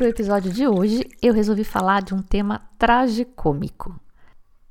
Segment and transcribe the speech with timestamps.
[0.00, 4.00] para o episódio de hoje, eu resolvi falar de um tema tragicômico: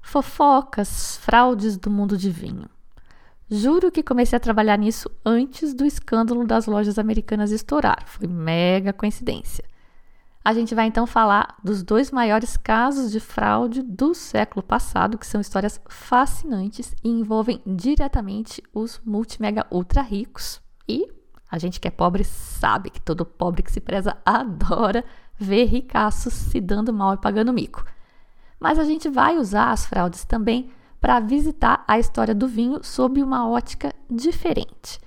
[0.02, 2.68] fofocas, fraudes do mundo de vinho.
[3.48, 8.02] Juro que comecei a trabalhar nisso antes do escândalo das lojas americanas estourar.
[8.08, 9.64] Foi mega coincidência.
[10.44, 15.28] A gente vai então falar dos dois maiores casos de fraude do século passado, que
[15.28, 20.60] são histórias fascinantes e envolvem diretamente os multimega ultra ricos.
[20.88, 21.19] E
[21.50, 25.04] a gente que é pobre sabe que todo pobre que se preza adora
[25.38, 27.84] ver ricaços se dando mal e pagando mico.
[28.60, 33.24] Mas a gente vai usar as fraudes também para visitar a história do vinho sob
[33.24, 35.00] uma ótica diferente.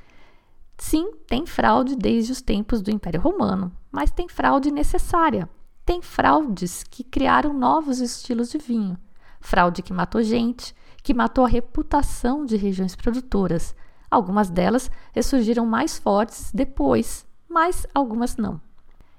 [0.79, 5.49] Sim, tem fraude desde os tempos do Império Romano, mas tem fraude necessária.
[5.85, 8.97] Tem fraudes que criaram novos estilos de vinho.
[9.41, 13.75] Fraude que matou gente, que matou a reputação de regiões produtoras.
[14.13, 18.61] Algumas delas ressurgiram mais fortes depois, mas algumas não.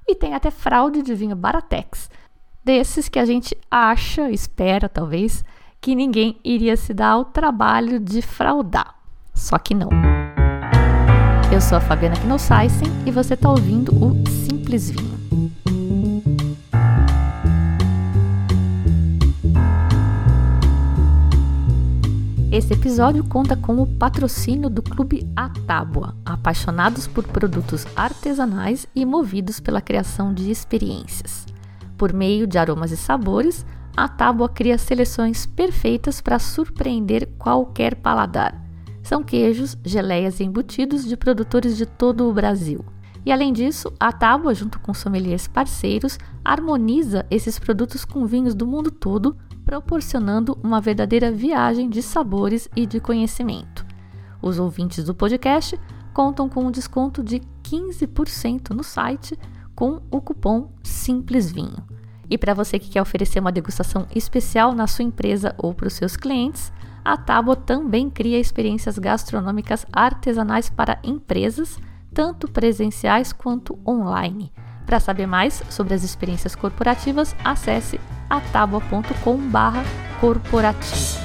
[0.08, 2.12] E tem até fraude de vinho Baratex,
[2.64, 5.44] desses que a gente acha, espera talvez,
[5.82, 8.94] que ninguém iria se dar ao trabalho de fraudar.
[9.34, 9.90] Só que não.
[11.52, 15.23] Eu sou a Fabiana Knossaisen e você está ouvindo o Simples Vinho.
[22.54, 29.04] Esse episódio conta com o patrocínio do Clube A Tábua, apaixonados por produtos artesanais e
[29.08, 31.48] movidos pela criação de experiências.
[31.98, 33.66] Por meio de aromas e sabores,
[33.98, 38.64] a Tábua cria seleções perfeitas para surpreender qualquer paladar.
[39.02, 42.86] São queijos, geleias e embutidos de produtores de todo o Brasil.
[43.26, 48.68] E além disso, a Tábua, junto com sommeliers parceiros, harmoniza esses produtos com vinhos do
[48.68, 53.86] mundo todo, proporcionando uma verdadeira viagem de sabores e de conhecimento.
[54.42, 55.80] Os ouvintes do podcast
[56.14, 59.38] contam com um desconto de 15% no site
[59.76, 61.84] com o cupom Simples Vinho.
[62.30, 65.94] E para você que quer oferecer uma degustação especial na sua empresa ou para os
[65.94, 66.72] seus clientes,
[67.04, 71.78] a Tábua também cria experiências gastronômicas artesanais para empresas,
[72.14, 74.52] tanto presenciais quanto online.
[74.86, 78.00] Para saber mais sobre as experiências corporativas, acesse
[78.30, 81.24] atabua.com/corporativo.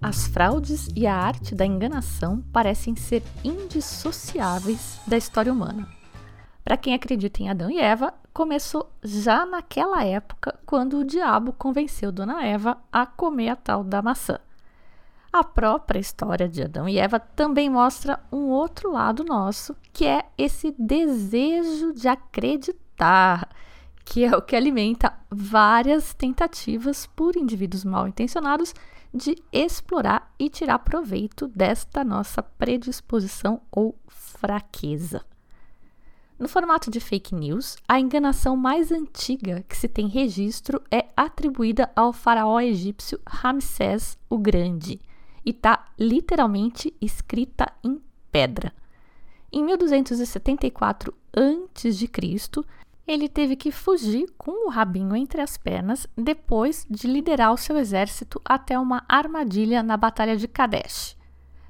[0.00, 5.97] As fraudes e a arte da enganação parecem ser indissociáveis da história humana.
[6.68, 12.12] Para quem acredita em Adão e Eva, começou já naquela época quando o diabo convenceu
[12.12, 14.38] Dona Eva a comer a tal da maçã.
[15.32, 20.26] A própria história de Adão e Eva também mostra um outro lado nosso, que é
[20.36, 23.48] esse desejo de acreditar,
[24.04, 28.74] que é o que alimenta várias tentativas por indivíduos mal intencionados
[29.14, 35.24] de explorar e tirar proveito desta nossa predisposição ou fraqueza.
[36.38, 41.90] No formato de fake news, a enganação mais antiga que se tem registro é atribuída
[41.96, 45.00] ao faraó egípcio Ramsés o Grande
[45.44, 48.00] e está literalmente escrita em
[48.30, 48.72] pedra.
[49.52, 52.10] Em 1274 a.C.,
[53.04, 57.76] ele teve que fugir com o rabinho entre as pernas depois de liderar o seu
[57.76, 61.16] exército até uma armadilha na Batalha de Kadesh.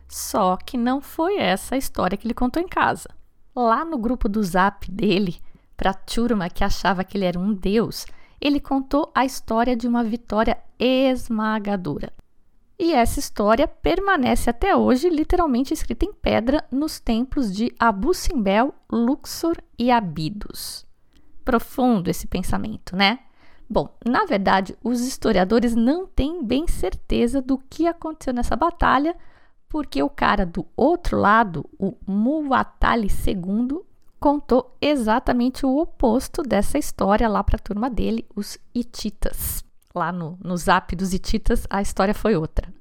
[0.07, 3.18] Só que não foi essa a história que ele contou em casa.
[3.59, 5.37] Lá no grupo do zap dele,
[5.77, 8.07] para a turma que achava que ele era um deus,
[8.41, 12.13] ele contou a história de uma vitória esmagadora.
[12.79, 18.73] E essa história permanece até hoje literalmente escrita em pedra nos templos de Abu Simbel,
[18.91, 20.87] Luxor e Abidos
[21.49, 23.21] profundo esse pensamento, né?
[23.71, 29.17] Bom, na verdade, os historiadores não têm bem certeza do que aconteceu nessa batalha,
[29.69, 33.81] porque o cara do outro lado, o Muwatalli II,
[34.19, 39.65] contou exatamente o oposto dessa história lá para a turma dele, os Hititas.
[39.95, 42.73] Lá no, no zap dos Hititas, a história foi outra.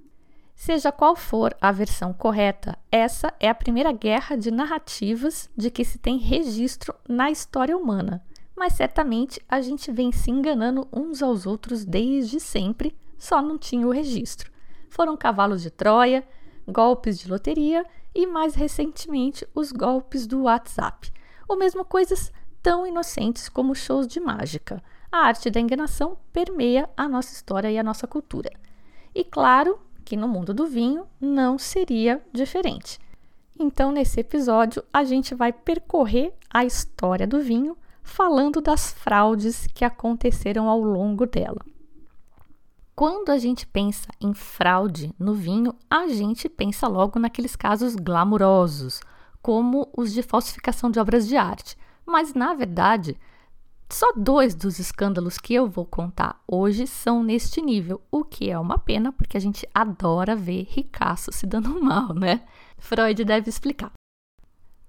[0.56, 5.86] Seja qual for a versão correta, essa é a primeira guerra de narrativas de que
[5.86, 8.24] se tem registro na história humana
[8.58, 13.86] mas certamente a gente vem se enganando uns aos outros desde sempre, só não tinha
[13.86, 14.52] o registro.
[14.90, 16.28] Foram cavalos de Troia,
[16.68, 21.12] golpes de loteria e mais recentemente os golpes do WhatsApp,
[21.48, 22.32] ou mesmo coisas
[22.62, 24.84] tão inocentes como shows de mágica.
[25.12, 28.52] A arte da enganação permeia a nossa história e a nossa cultura.
[29.16, 33.00] E claro que no mundo do vinho não seria diferente.
[33.60, 39.84] Então, nesse episódio, a gente vai percorrer a história do vinho falando das fraudes que
[39.84, 41.60] aconteceram ao longo dela.
[42.98, 49.02] Quando a gente pensa em fraude no vinho, a gente pensa logo naqueles casos glamurosos,
[49.40, 51.78] como os de falsificação de obras de arte.
[52.04, 53.16] Mas, na verdade,
[53.88, 58.58] só dois dos escândalos que eu vou contar hoje são neste nível, o que é
[58.58, 62.46] uma pena, porque a gente adora ver ricaço se dando mal, né?
[62.80, 63.92] Freud deve explicar.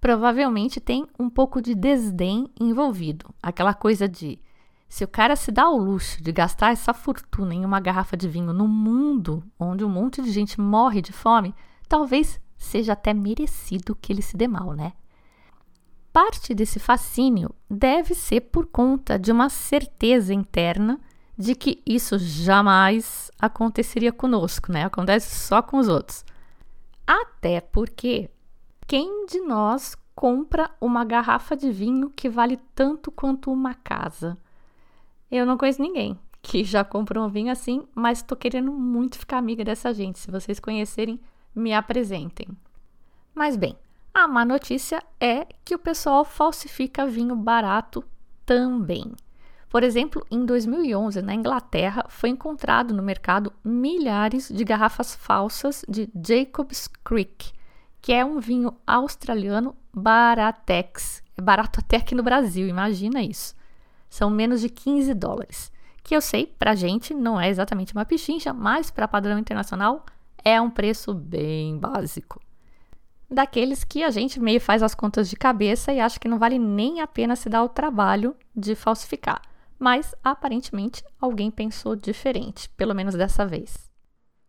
[0.00, 4.40] Provavelmente tem um pouco de desdém envolvido, aquela coisa de
[4.88, 8.28] se o cara se dá o luxo de gastar essa fortuna em uma garrafa de
[8.28, 11.54] vinho no mundo onde um monte de gente morre de fome,
[11.88, 14.92] talvez seja até merecido que ele se dê mal, né?
[16.12, 20.98] Parte desse fascínio deve ser por conta de uma certeza interna
[21.36, 24.84] de que isso jamais aconteceria conosco, né?
[24.84, 26.24] Acontece só com os outros.
[27.06, 28.28] Até porque
[28.86, 34.36] quem de nós compra uma garrafa de vinho que vale tanto quanto uma casa?
[35.30, 39.38] Eu não conheço ninguém que já comprou um vinho assim, mas tô querendo muito ficar
[39.38, 40.18] amiga dessa gente.
[40.18, 41.20] Se vocês conhecerem,
[41.54, 42.48] me apresentem.
[43.34, 43.76] Mas bem,
[44.12, 48.02] a má notícia é que o pessoal falsifica vinho barato
[48.44, 49.12] também.
[49.68, 56.08] Por exemplo, em 2011, na Inglaterra, foi encontrado no mercado milhares de garrafas falsas de
[56.26, 57.52] Jacob's Creek,
[58.00, 61.22] que é um vinho australiano baratex.
[61.36, 63.57] É barato até aqui no Brasil, imagina isso
[64.08, 65.72] são menos de 15 dólares.
[66.02, 70.06] Que eu sei, para gente não é exatamente uma pichincha, mas para padrão internacional
[70.44, 72.40] é um preço bem básico.
[73.30, 76.58] Daqueles que a gente meio faz as contas de cabeça e acha que não vale
[76.58, 79.42] nem a pena se dar o trabalho de falsificar.
[79.78, 83.88] Mas aparentemente alguém pensou diferente, pelo menos dessa vez.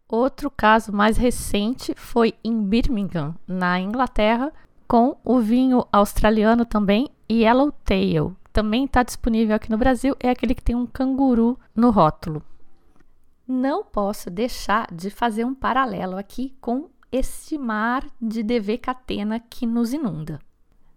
[0.07, 4.51] Outro caso mais recente foi em Birmingham, na Inglaterra,
[4.87, 10.63] com o vinho australiano também Yellowtail, também está disponível aqui no Brasil é aquele que
[10.63, 12.43] tem um canguru no rótulo.
[13.47, 19.65] Não posso deixar de fazer um paralelo aqui com esse mar de DV Catena que
[19.65, 20.39] nos inunda.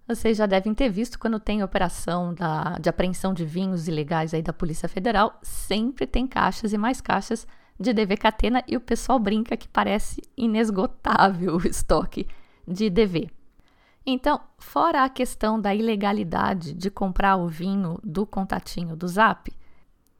[0.07, 4.43] Vocês já devem ter visto quando tem operação da, de apreensão de vinhos ilegais aí
[4.43, 7.47] da Polícia Federal, sempre tem caixas e mais caixas
[7.79, 12.27] de DV Catena e o pessoal brinca que parece inesgotável o estoque
[12.67, 13.31] de DV.
[14.05, 19.53] Então, fora a questão da ilegalidade de comprar o vinho do contatinho do Zap,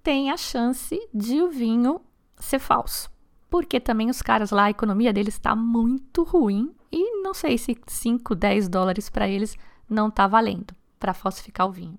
[0.03, 2.01] tem a chance de o vinho
[2.37, 3.11] ser falso.
[3.51, 7.77] Porque também os caras lá, a economia deles está muito ruim e não sei se
[7.87, 9.57] 5, 10 dólares para eles
[9.89, 11.99] não está valendo para falsificar o vinho.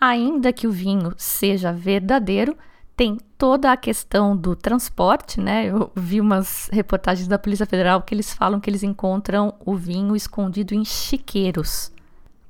[0.00, 2.56] Ainda que o vinho seja verdadeiro,
[2.96, 5.66] tem toda a questão do transporte, né?
[5.66, 10.14] Eu vi umas reportagens da Polícia Federal que eles falam que eles encontram o vinho
[10.14, 11.92] escondido em chiqueiros.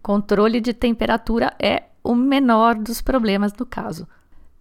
[0.03, 4.07] Controle de temperatura é o menor dos problemas do caso.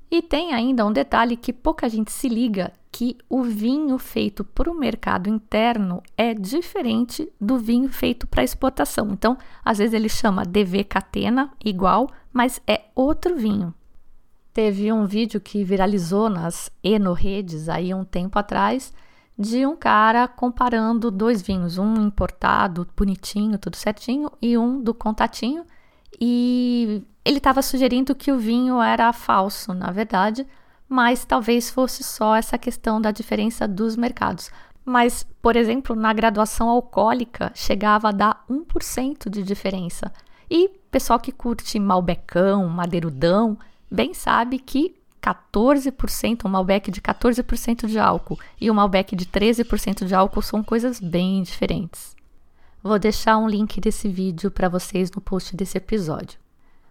[0.09, 4.71] E tem ainda um detalhe que pouca gente se liga, que o vinho feito para
[4.71, 9.09] o mercado interno é diferente do vinho feito para exportação.
[9.11, 13.73] Então, às vezes ele chama DV Catena igual, mas é outro vinho.
[14.53, 18.93] Teve um vídeo que viralizou nas eno-redes aí um tempo atrás
[19.37, 25.65] de um cara comparando dois vinhos, um importado, bonitinho, tudo certinho, e um do contatinho.
[26.21, 30.45] E ele estava sugerindo que o vinho era falso, na verdade,
[30.87, 34.51] mas talvez fosse só essa questão da diferença dos mercados.
[34.85, 40.11] Mas, por exemplo, na graduação alcoólica chegava a dar 1% de diferença.
[40.49, 43.57] E pessoal que curte malbecão, madeirudão,
[43.93, 50.05] bem sabe que 14%, um Malbec de 14% de álcool e um Malbec de 13%
[50.05, 52.15] de álcool são coisas bem diferentes.
[52.81, 56.37] Vou deixar um link desse vídeo para vocês no post desse episódio.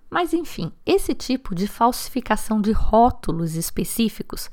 [0.09, 4.51] Mas enfim, esse tipo de falsificação de rótulos específicos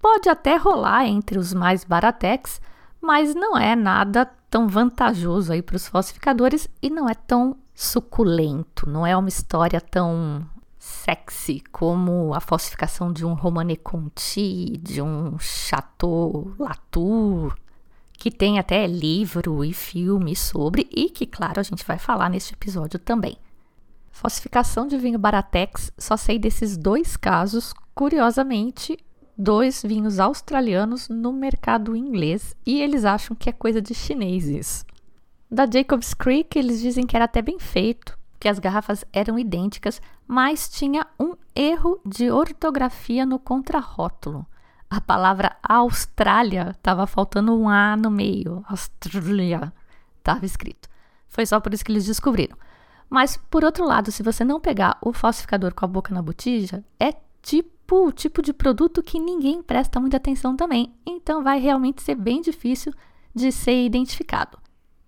[0.00, 2.60] pode até rolar entre os mais baratex,
[3.00, 8.88] mas não é nada tão vantajoso aí para os falsificadores e não é tão suculento,
[8.88, 10.44] não é uma história tão
[10.82, 17.54] sexy como a falsificação de um Romane Conti, de um Chateau Latour,
[18.14, 22.54] que tem até livro e filme sobre e que, claro, a gente vai falar neste
[22.54, 23.36] episódio também.
[24.10, 28.98] Falsificação de vinho Baratex, só sei desses dois casos, curiosamente,
[29.38, 34.84] dois vinhos australianos no mercado inglês e eles acham que é coisa de chineses.
[35.48, 40.02] Da Jacobs Creek, eles dizem que era até bem feito, que as garrafas eram idênticas,
[40.26, 44.44] mas tinha um erro de ortografia no contrarótulo.
[44.90, 48.64] A palavra Austrália estava faltando um A no meio.
[48.68, 49.72] Austrália
[50.18, 50.88] estava escrito.
[51.28, 52.56] Foi só por isso que eles descobriram.
[53.08, 56.84] Mas, por outro lado, se você não pegar o falsificador com a boca na botija,
[56.98, 62.02] é tipo o tipo de produto que ninguém presta muita atenção também, então vai realmente
[62.02, 62.92] ser bem difícil
[63.32, 64.58] de ser identificado.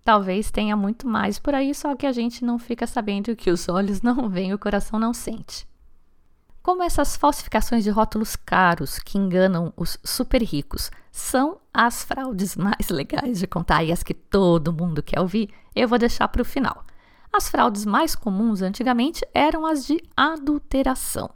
[0.04, 3.68] Talvez tenha muito mais por aí, só que a gente não fica sabendo que os
[3.70, 5.66] olhos não veem, o coração não sente.
[6.62, 12.88] Como essas falsificações de rótulos caros que enganam os super ricos são as fraudes mais
[12.90, 16.44] legais de contar e as que todo mundo quer ouvir, eu vou deixar para o
[16.44, 16.84] final.
[17.32, 21.30] As fraudes mais comuns antigamente eram as de adulteração.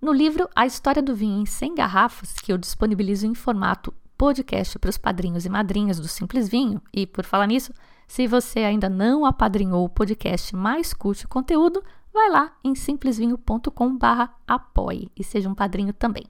[0.00, 4.78] No livro A História do Vinho em 100 Garrafas, que eu disponibilizo em formato podcast
[4.78, 7.74] para os padrinhos e madrinhas do Simples Vinho, e por falar nisso,
[8.08, 15.22] se você ainda não apadrinhou o podcast mais curte conteúdo, vai lá em simplesvinho.com/apoie e
[15.22, 16.24] seja um padrinho também.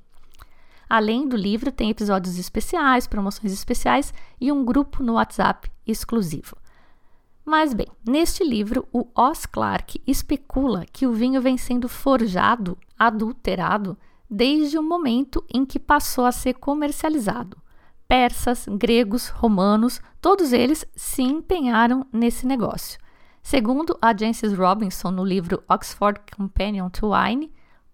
[0.91, 6.57] Além do livro, tem episódios especiais, promoções especiais e um grupo no WhatsApp exclusivo.
[7.45, 13.97] Mas bem, neste livro, o Os Clark especula que o vinho vem sendo forjado, adulterado,
[14.29, 17.63] desde o momento em que passou a ser comercializado.
[18.17, 22.97] Persas, gregos, romanos, todos eles se empenharam nesse negócio.
[23.43, 27.51] Segundo a Jancis Robinson no livro Oxford Companion to Wine,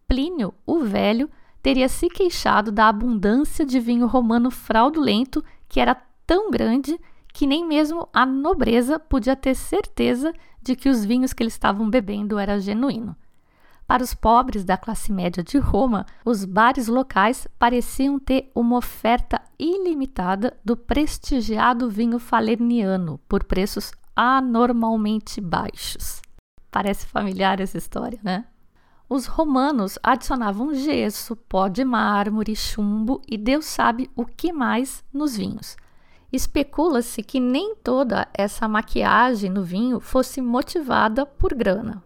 [0.06, 1.30] Plínio, o Velho,
[1.62, 5.96] teria se queixado da abundância de vinho romano fraudulento que era
[6.26, 7.00] tão grande
[7.32, 11.88] que nem mesmo a nobreza podia ter certeza de que os vinhos que eles estavam
[11.88, 13.16] bebendo era genuíno.
[13.90, 19.42] Para os pobres da classe média de Roma, os bares locais pareciam ter uma oferta
[19.58, 26.22] ilimitada do prestigiado vinho falerniano por preços anormalmente baixos.
[26.70, 28.44] Parece familiar essa história, né?
[29.08, 35.36] Os romanos adicionavam gesso, pó de mármore, chumbo e Deus sabe o que mais nos
[35.36, 35.76] vinhos.
[36.32, 42.00] Especula-se que nem toda essa maquiagem no vinho fosse motivada por grana.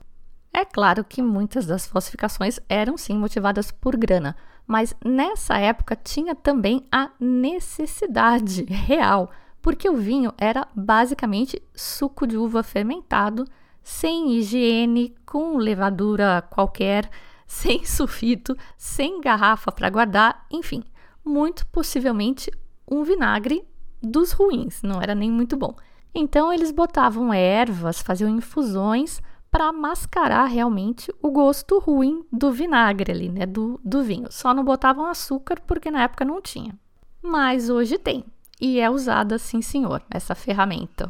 [0.56, 6.32] É claro que muitas das falsificações eram sim motivadas por grana, mas nessa época tinha
[6.32, 9.30] também a necessidade real
[9.61, 13.46] porque o vinho era basicamente suco de uva fermentado,
[13.82, 17.11] sem higiene, com levadura qualquer,
[17.49, 20.84] sem sulfito, sem garrafa para guardar, enfim,
[21.25, 22.50] muito possivelmente
[22.87, 23.66] um vinagre
[24.02, 25.75] dos ruins, não era nem muito bom.
[26.14, 29.20] Então eles botavam ervas, faziam infusões
[29.54, 34.26] para mascarar realmente o gosto ruim do vinagre ali, né, do, do vinho.
[34.28, 36.76] Só não botavam açúcar porque na época não tinha.
[37.23, 38.25] Mas hoje tem
[38.61, 41.08] e é usada, sim, senhor, essa ferramenta.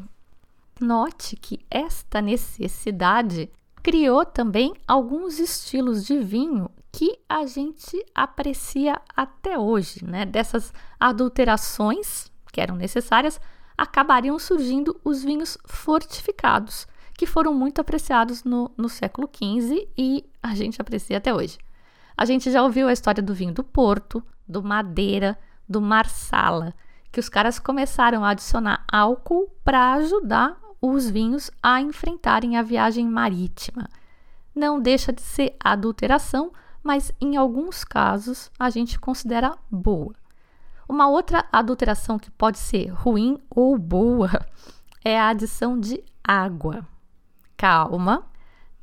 [0.79, 3.51] Note que esta necessidade
[3.83, 10.27] criou também alguns estilos de vinho que a gente aprecia até hoje, né?
[10.27, 10.71] Dessas
[11.01, 13.41] adulterações que eram necessárias,
[13.75, 16.87] acabariam surgindo os vinhos fortificados,
[17.17, 21.59] que foram muito apreciados no, no século XV e a gente aprecia até hoje.
[22.17, 26.75] A gente já ouviu a história do vinho do Porto, do Madeira, do Marsala,
[27.11, 33.07] que os caras começaram a adicionar álcool para ajudar os vinhos a enfrentarem a viagem
[33.09, 33.89] marítima.
[34.55, 36.53] Não deixa de ser adulteração,
[36.83, 40.15] mas em alguns casos a gente considera boa.
[40.89, 44.31] Uma outra adulteração que pode ser ruim ou boa
[45.03, 46.87] é a adição de água.
[47.57, 48.25] Calma,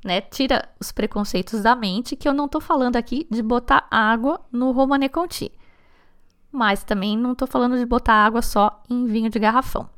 [0.04, 0.22] né?
[0.22, 4.72] Tira os preconceitos da mente que eu não estou falando aqui de botar água no
[4.72, 5.52] Romane Conti
[6.52, 9.90] mas também não estou falando de botar água só em vinho de garrafão.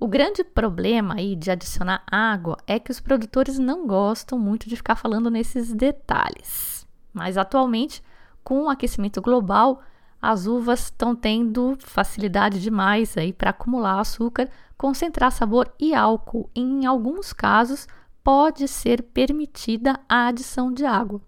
[0.00, 4.74] O grande problema aí de adicionar água é que os produtores não gostam muito de
[4.74, 6.84] ficar falando nesses detalhes.
[7.12, 8.02] Mas atualmente,
[8.42, 9.80] com o aquecimento global,
[10.22, 14.48] as uvas estão tendo facilidade demais aí para acumular açúcar,
[14.78, 16.48] concentrar sabor e álcool.
[16.54, 17.88] Em alguns casos,
[18.22, 21.20] pode ser permitida a adição de água.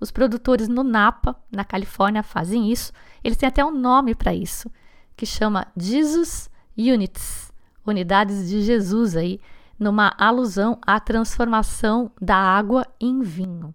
[0.00, 2.92] Os produtores no Napa, na Califórnia, fazem isso.
[3.22, 4.68] Eles têm até um nome para isso,
[5.16, 7.52] que chama Jesus Units,
[7.86, 9.40] unidades de Jesus aí,
[9.78, 13.72] numa alusão à transformação da água em vinho.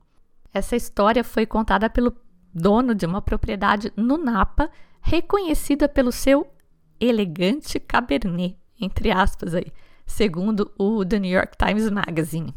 [0.54, 2.14] Essa história foi contada pelo
[2.54, 4.70] dono de uma propriedade no Napa,
[5.02, 6.48] reconhecida pelo seu
[7.00, 9.72] elegante cabernet, entre aspas aí,
[10.06, 12.54] segundo o The New York Times Magazine.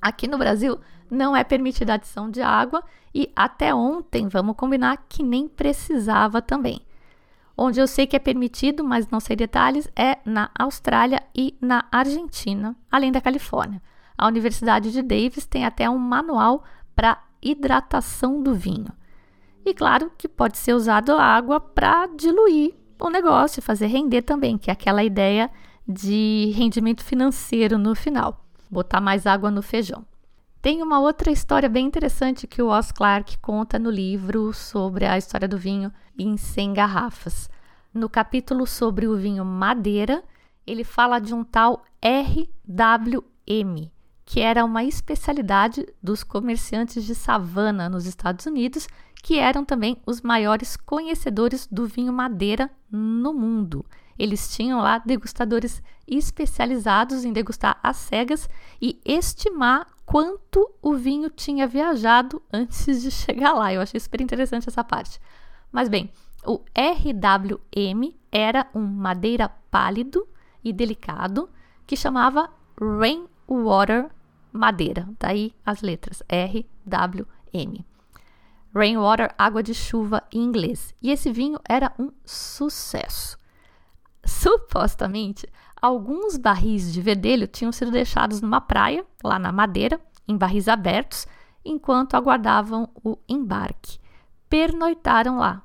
[0.00, 0.80] Aqui no Brasil,
[1.10, 2.82] não é permitida a adição de água
[3.14, 6.80] e até ontem, vamos combinar que nem precisava também.
[7.56, 11.84] Onde eu sei que é permitido, mas não sei detalhes, é na Austrália e na
[11.92, 13.82] Argentina, além da Califórnia.
[14.16, 16.64] A Universidade de Davis tem até um manual
[16.96, 18.92] para hidratação do vinho.
[19.64, 24.56] E claro que pode ser usado a água para diluir o negócio fazer render também,
[24.56, 25.50] que é aquela ideia
[25.86, 30.04] de rendimento financeiro no final, botar mais água no feijão.
[30.60, 35.18] Tem uma outra história bem interessante que o Oz Clarke conta no livro sobre a
[35.18, 37.50] história do vinho em 100 garrafas.
[37.92, 40.22] No capítulo sobre o vinho Madeira,
[40.64, 43.90] ele fala de um tal RWM,
[44.24, 48.86] que era uma especialidade dos comerciantes de savana nos Estados Unidos,
[49.22, 53.84] que eram também os maiores conhecedores do vinho Madeira no mundo.
[54.18, 58.48] Eles tinham lá degustadores especializados em degustar as cegas
[58.80, 63.72] e estimar quanto o vinho tinha viajado antes de chegar lá.
[63.72, 65.18] Eu achei super interessante essa parte.
[65.70, 66.12] Mas bem,
[66.44, 70.26] o RWM era um madeira pálido
[70.62, 71.48] e delicado
[71.86, 72.50] que chamava
[73.52, 74.10] Rainwater
[74.50, 75.06] Madeira.
[75.18, 77.84] Daí as letras RWM.
[78.74, 80.94] Rainwater, água de chuva em inglês.
[81.02, 83.36] E esse vinho era um sucesso.
[84.24, 85.46] Supostamente,
[85.80, 91.26] alguns barris de verdelho tinham sido deixados numa praia, lá na Madeira, em barris abertos,
[91.62, 93.98] enquanto aguardavam o embarque.
[94.48, 95.62] Pernoitaram lá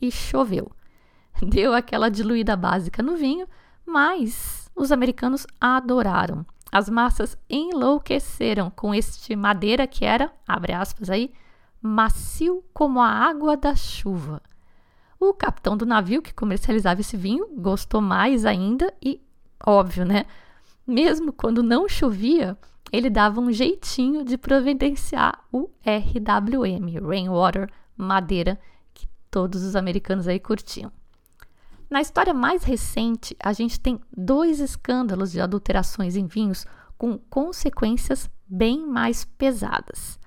[0.00, 0.70] e choveu.
[1.42, 3.48] Deu aquela diluída básica no vinho,
[3.84, 6.46] mas os americanos adoraram.
[6.74, 11.32] As massas enlouqueceram com este madeira que era, abre aspas aí,
[11.80, 14.42] macio como a água da chuva.
[15.20, 19.20] O capitão do navio que comercializava esse vinho gostou mais ainda e,
[19.64, 20.26] óbvio, né?
[20.84, 22.58] Mesmo quando não chovia,
[22.92, 28.58] ele dava um jeitinho de providenciar o RWM, Rainwater Madeira,
[28.92, 30.90] que todos os americanos aí curtiam.
[31.94, 36.66] Na história mais recente, a gente tem dois escândalos de adulterações em vinhos
[36.98, 40.18] com consequências bem mais pesadas.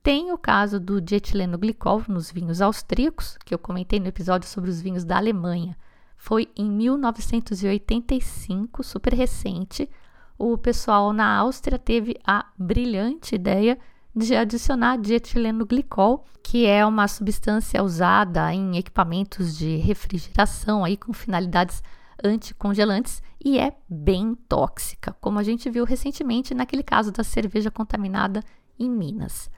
[0.00, 4.70] Tem o caso do dietileno glicol nos vinhos austríacos, que eu comentei no episódio sobre
[4.70, 5.76] os vinhos da Alemanha.
[6.16, 9.90] Foi em 1985, super recente,
[10.38, 13.76] o pessoal na Áustria teve a brilhante ideia
[14.18, 21.12] de adicionar dietileno glicol, que é uma substância usada em equipamentos de refrigeração aí com
[21.12, 21.82] finalidades
[22.22, 28.42] anticongelantes e é bem tóxica, como a gente viu recentemente naquele caso da cerveja contaminada
[28.78, 29.50] em Minas.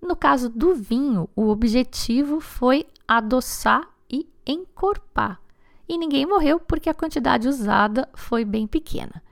[0.00, 5.40] No caso do vinho, o objetivo foi adoçar e encorpar,
[5.88, 9.22] e ninguém morreu porque a quantidade usada foi bem pequena.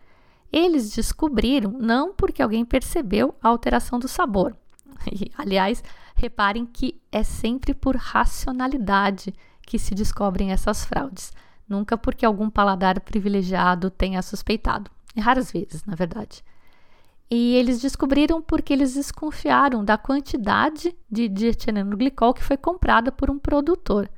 [0.51, 4.57] Eles descobriram não porque alguém percebeu a alteração do sabor.
[5.37, 5.83] Aliás,
[6.15, 9.35] reparem que é sempre por racionalidade
[9.67, 11.33] que se descobrem essas fraudes,
[11.69, 14.91] nunca porque algum paladar privilegiado tenha suspeitado.
[15.15, 16.43] E raras vezes, na verdade.
[17.31, 23.31] E eles descobriram porque eles desconfiaram da quantidade de dietileno glicol que foi comprada por
[23.31, 24.11] um produtor.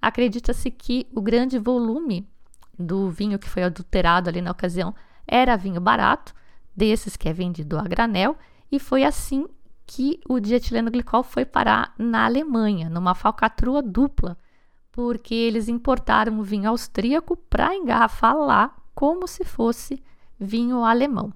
[0.00, 2.28] Acredita-se que o grande volume
[2.78, 4.94] do vinho que foi adulterado ali na ocasião
[5.26, 6.34] era vinho barato,
[6.74, 8.36] desses que é vendido a granel,
[8.70, 9.46] e foi assim
[9.94, 14.38] que o dietileno glicol foi parar na Alemanha, numa falcatrua dupla,
[14.90, 20.02] porque eles importaram o vinho austríaco para engarrafar lá como se fosse
[20.40, 21.30] vinho alemão.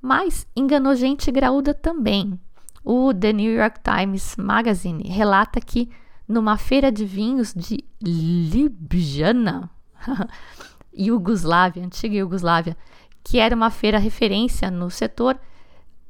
[0.00, 2.40] Mas enganou gente graúda também.
[2.82, 5.90] O The New York Times Magazine relata que
[6.26, 9.68] numa feira de vinhos de Ljubljana,
[10.98, 12.74] Iugoslávia, antiga Iugoslávia,
[13.22, 15.38] que era uma feira referência no setor,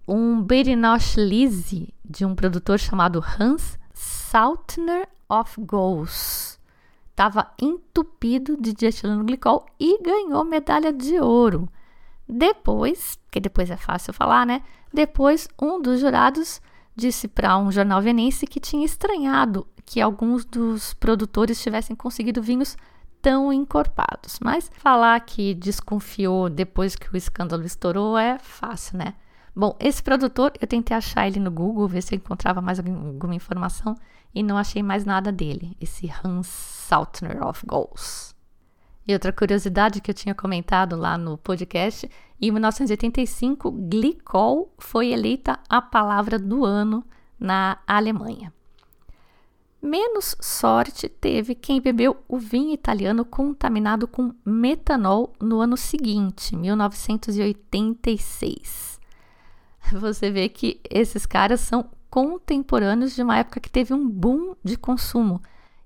[0.07, 6.61] um Berinosh Lise de um produtor chamado Hans Saltner of Goals
[7.13, 11.69] estava entupido de dietileno glicol e ganhou medalha de ouro.
[12.29, 14.63] Depois, que depois é fácil falar, né?
[14.93, 16.61] Depois, um dos jurados
[16.97, 22.77] disse para um jornal venense que tinha estranhado que alguns dos produtores tivessem conseguido vinhos
[23.21, 24.39] tão encorpados.
[24.43, 29.15] Mas falar que desconfiou depois que o escândalo estourou é fácil, né?
[29.55, 33.35] Bom, esse produtor, eu tentei achar ele no Google, ver se eu encontrava mais alguma
[33.35, 33.95] informação
[34.35, 38.35] e não achei mais nada dele, esse Hans Saltner of Goals.
[39.07, 42.11] E outra curiosidade que eu tinha comentado lá no podcast,
[42.41, 47.05] em 1985, glicol foi eleita a palavra do ano
[47.39, 48.51] na Alemanha.
[49.83, 58.92] Menos sorte teve quem bebeu o vinho italiano contaminado com metanol no ano seguinte, 1986.
[59.99, 64.77] Você vê que esses caras são contemporâneos de uma época que teve um boom de
[64.77, 65.41] consumo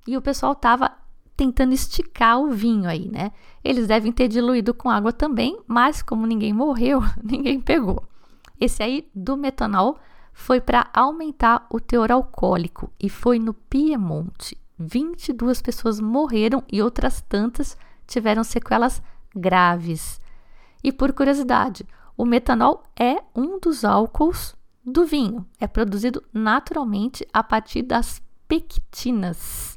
[0.06, 0.90] e o pessoal estava
[1.36, 3.30] tentando esticar o vinho aí, né?
[3.62, 8.02] Eles devem ter diluído com água também, mas como ninguém morreu, ninguém pegou.
[8.60, 9.98] Esse aí do metanol
[10.32, 14.56] foi para aumentar o teor alcoólico e foi no Piemonte.
[14.78, 19.02] 22 pessoas morreram e outras tantas tiveram sequelas
[19.34, 20.20] graves.
[20.82, 27.42] E por curiosidade, o metanol é um dos álcools do vinho é produzido naturalmente a
[27.42, 29.76] partir das pectinas,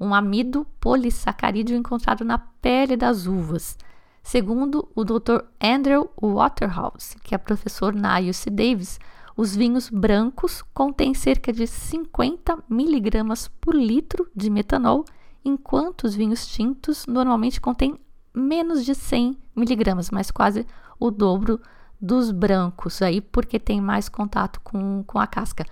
[0.00, 3.76] um amido polissacarídeo encontrado na pele das uvas.
[4.22, 5.44] Segundo o Dr.
[5.60, 8.98] Andrew Waterhouse, que é professor na UC Davis,
[9.36, 15.04] os vinhos brancos contêm cerca de 50 miligramas por litro de metanol,
[15.44, 18.00] enquanto os vinhos tintos normalmente contêm
[18.34, 20.66] menos de 100 miligramas, mas quase
[20.98, 21.60] o dobro
[22.00, 25.64] dos brancos, aí porque tem mais contato com, com a casca.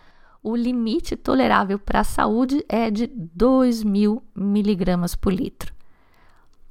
[0.42, 5.72] O limite tolerável para a saúde é de 2 mil miligramas por litro.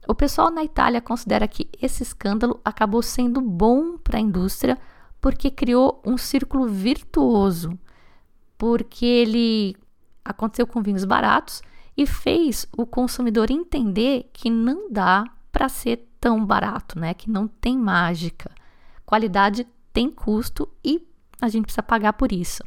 [0.07, 4.77] O pessoal na Itália considera que esse escândalo acabou sendo bom para a indústria
[5.21, 7.79] porque criou um círculo virtuoso,
[8.57, 9.75] porque ele
[10.23, 11.61] aconteceu com vinhos baratos
[11.95, 17.13] e fez o consumidor entender que não dá para ser tão barato, né?
[17.13, 18.51] Que não tem mágica.
[19.13, 21.07] Qualidade tem custo e
[21.39, 22.63] a gente precisa pagar por isso.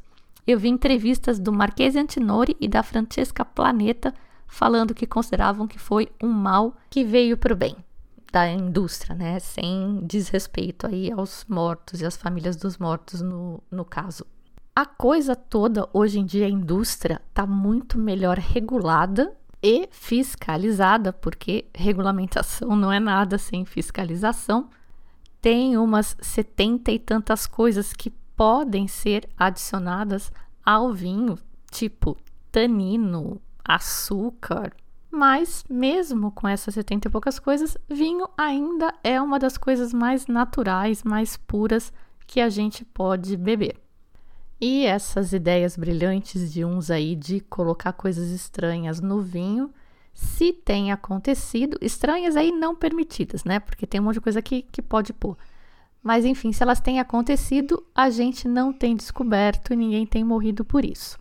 [0.46, 4.14] Eu vi entrevistas do Marchese Antinori e da Francesca Planeta
[4.46, 7.74] falando que consideravam que foi um mal que veio para o bem
[8.32, 9.40] da indústria, né?
[9.40, 14.24] Sem desrespeito aí aos mortos e às famílias dos mortos no, no caso.
[14.72, 21.64] A coisa toda, hoje em dia, a indústria está muito melhor regulada e fiscalizada, porque
[21.74, 24.70] regulamentação não é nada sem fiscalização.
[25.46, 30.32] Tem umas setenta e tantas coisas que podem ser adicionadas
[30.64, 31.38] ao vinho,
[31.70, 32.16] tipo
[32.50, 34.72] tanino, açúcar.
[35.08, 40.26] Mas, mesmo com essas setenta e poucas coisas, vinho ainda é uma das coisas mais
[40.26, 41.92] naturais, mais puras
[42.26, 43.80] que a gente pode beber.
[44.60, 49.72] E essas ideias brilhantes de uns aí de colocar coisas estranhas no vinho,
[50.16, 53.60] se tem acontecido, estranhas aí não permitidas, né?
[53.60, 55.36] Porque tem um monte de coisa que, que pode pôr.
[56.02, 60.64] Mas enfim, se elas têm acontecido, a gente não tem descoberto e ninguém tem morrido
[60.64, 61.18] por isso.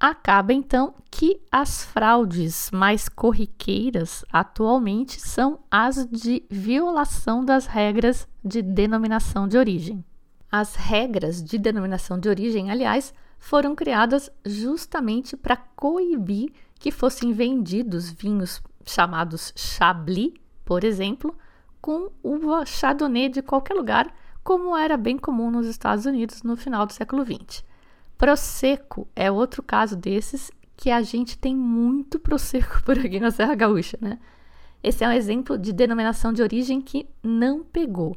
[0.00, 8.60] Acaba então que as fraudes mais corriqueiras atualmente são as de violação das regras de
[8.60, 10.04] denominação de origem.
[10.50, 18.10] As regras de denominação de origem, aliás, foram criadas justamente para coibir que fossem vendidos
[18.10, 20.32] vinhos chamados Chablis,
[20.64, 21.36] por exemplo,
[21.80, 24.12] com uva Chardonnay de qualquer lugar,
[24.42, 27.64] como era bem comum nos Estados Unidos no final do século XX.
[28.16, 33.54] Prosecco é outro caso desses que a gente tem muito prosecco por aqui na Serra
[33.54, 34.18] Gaúcha, né?
[34.82, 38.16] Esse é um exemplo de denominação de origem que não pegou.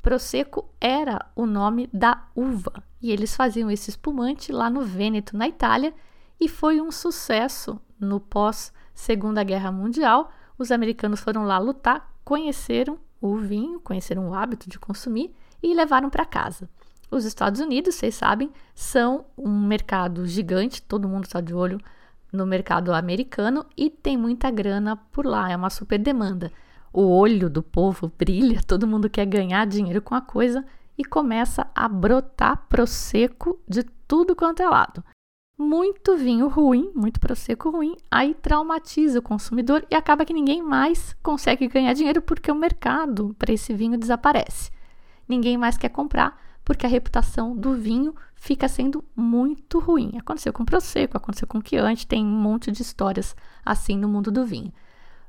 [0.00, 5.48] Prosecco era o nome da uva e eles faziam esse espumante lá no Vêneto, na
[5.48, 5.92] Itália,
[6.40, 10.30] e foi um sucesso no pós Segunda Guerra Mundial.
[10.58, 16.10] Os americanos foram lá lutar, conheceram o vinho, conheceram o hábito de consumir e levaram
[16.10, 16.68] para casa.
[17.10, 21.80] Os Estados Unidos, vocês sabem, são um mercado gigante, todo mundo está de olho
[22.32, 26.50] no mercado americano e tem muita grana por lá, é uma super demanda
[26.96, 30.64] o olho do povo brilha, todo mundo quer ganhar dinheiro com a coisa
[30.96, 35.04] e começa a brotar prosecco de tudo quanto é lado.
[35.58, 41.16] Muito vinho ruim, muito prosecco ruim, aí traumatiza o consumidor e acaba que ninguém mais
[41.22, 44.70] consegue ganhar dinheiro porque o mercado para esse vinho desaparece.
[45.26, 50.12] Ninguém mais quer comprar porque a reputação do vinho fica sendo muito ruim.
[50.18, 54.08] Aconteceu com o Prosecco, aconteceu com o Chianti, tem um monte de histórias assim no
[54.08, 54.70] mundo do vinho.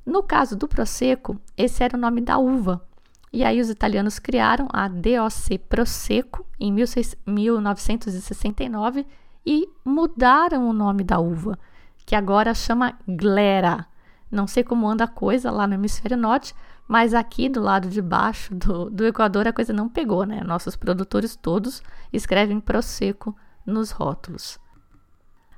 [0.05, 2.85] No caso do Prosecco, esse era o nome da uva.
[3.31, 9.05] E aí os italianos criaram a DOC Prosecco em 1969
[9.47, 11.57] e mudaram o nome da uva,
[12.05, 13.87] que agora chama Glera.
[14.29, 16.53] Não sei como anda a coisa lá no hemisfério norte,
[16.85, 20.41] mas aqui do lado de baixo do, do Equador a coisa não pegou, né?
[20.43, 21.81] Nossos produtores todos
[22.11, 23.33] escrevem Prosecco
[23.65, 24.59] nos rótulos.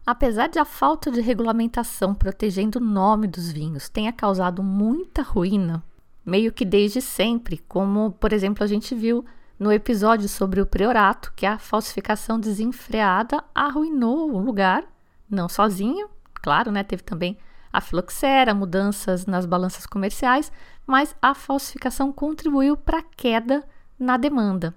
[0.06, 5.84] Apesar de a falta de regulamentação protegendo o nome dos vinhos tenha causado muita ruína,
[6.24, 9.26] meio que desde sempre, como por exemplo a gente viu
[9.60, 14.86] no episódio sobre o priorato, que a falsificação desenfreada arruinou o lugar,
[15.30, 16.82] não sozinho, claro, né?
[16.82, 17.38] Teve também
[17.72, 20.52] a filoxera, mudanças nas balanças comerciais,
[20.88, 23.64] mas a falsificação contribuiu para a queda
[24.00, 24.74] na demanda.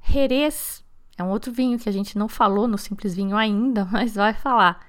[0.00, 0.84] Jerez
[1.18, 4.32] é um outro vinho que a gente não falou no Simples Vinho ainda, mas vai
[4.34, 4.86] falar.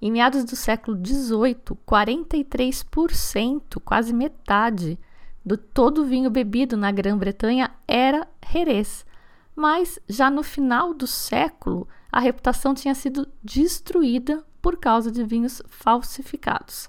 [0.00, 4.98] Em meados do século XVIII, 43%, quase metade,
[5.44, 9.06] do todo vinho bebido na Grã-Bretanha era Jerez.
[9.54, 15.62] Mas já no final do século, a reputação tinha sido destruída por causa de vinhos
[15.68, 16.88] falsificados.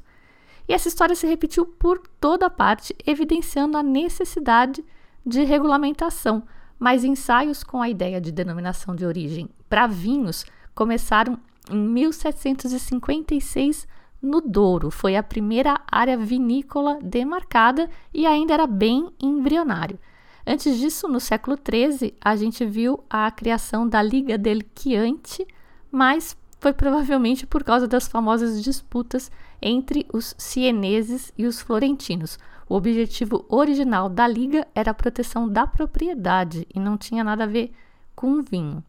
[0.68, 4.84] E essa história se repetiu por toda parte, evidenciando a necessidade
[5.26, 6.44] de regulamentação
[6.82, 11.38] mas ensaios com a ideia de denominação de origem para vinhos começaram
[11.70, 13.88] em 1756
[14.22, 14.92] no Douro.
[14.92, 20.00] Foi a primeira área vinícola demarcada e ainda era bem embrionário.
[20.46, 25.46] Antes disso, no século XIII, a gente viu a criação da Liga del Chianti,
[25.92, 29.32] mas foi provavelmente por causa das famosas disputas
[29.62, 32.38] entre os sieneses e os florentinos.
[32.70, 37.48] O objetivo original da liga era a proteção da propriedade e não tinha nada a
[37.48, 37.74] ver
[38.16, 38.84] com vinho.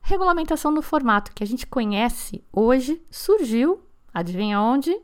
[0.00, 3.80] Regulamentação no formato que a gente conhece hoje surgiu,
[4.14, 4.96] adivinha onde?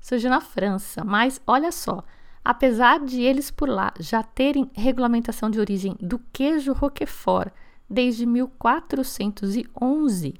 [0.00, 2.04] Surgiu na França, mas olha só,
[2.44, 7.52] apesar de eles por lá já terem regulamentação de origem do queijo Roquefort
[7.88, 10.34] desde 1411,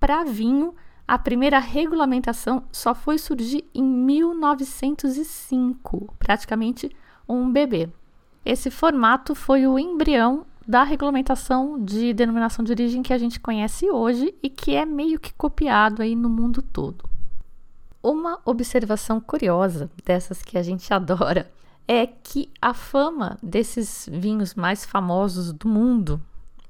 [0.00, 0.74] para vinho
[1.08, 6.90] a primeira regulamentação só foi surgir em 1905, praticamente
[7.28, 7.88] um bebê.
[8.44, 13.88] Esse formato foi o embrião da regulamentação de denominação de origem que a gente conhece
[13.88, 17.08] hoje e que é meio que copiado aí no mundo todo.
[18.08, 21.50] Uma observação curiosa dessas que a gente adora
[21.88, 26.22] é que a fama desses vinhos mais famosos do mundo,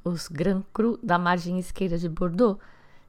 [0.03, 2.59] os Grand Cru da margem esquerda de Bordeaux,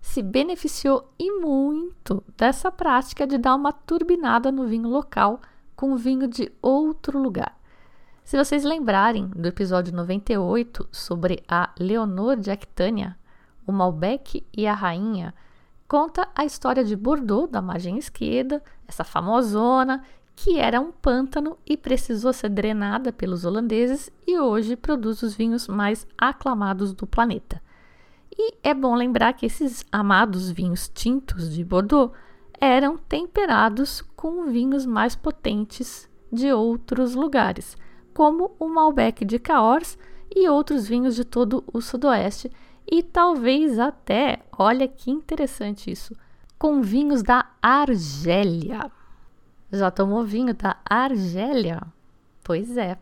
[0.01, 5.39] se beneficiou e muito dessa prática de dar uma turbinada no vinho local
[5.73, 7.57] com vinho de outro lugar.
[8.25, 13.17] Se vocês lembrarem do episódio 98 sobre a Leonor de Aquitânia,
[13.65, 15.33] o Malbec e a Rainha,
[15.87, 20.03] conta a história de Bordeaux, da margem esquerda, essa famosona,
[20.35, 25.67] que era um pântano e precisou ser drenada pelos holandeses e hoje produz os vinhos
[25.67, 27.61] mais aclamados do planeta.
[28.31, 32.15] E é bom lembrar que esses amados vinhos tintos de Bordeaux
[32.59, 37.75] eram temperados com vinhos mais potentes de outros lugares,
[38.13, 39.97] como o Malbec de Cahors
[40.35, 42.51] e outros vinhos de todo o sudoeste,
[42.89, 46.15] e talvez até, olha que interessante isso,
[46.57, 48.89] com vinhos da Argélia.
[49.71, 51.81] Já tomou vinho da Argélia?
[52.43, 52.97] Pois é.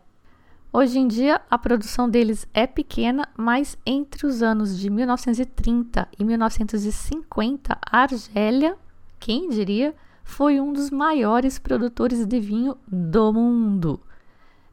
[0.72, 6.24] Hoje em dia, a produção deles é pequena, mas entre os anos de 1930 e
[6.24, 8.76] 1950, a Argélia,
[9.18, 9.94] quem diria,
[10.24, 14.00] foi um dos maiores produtores de vinho do mundo.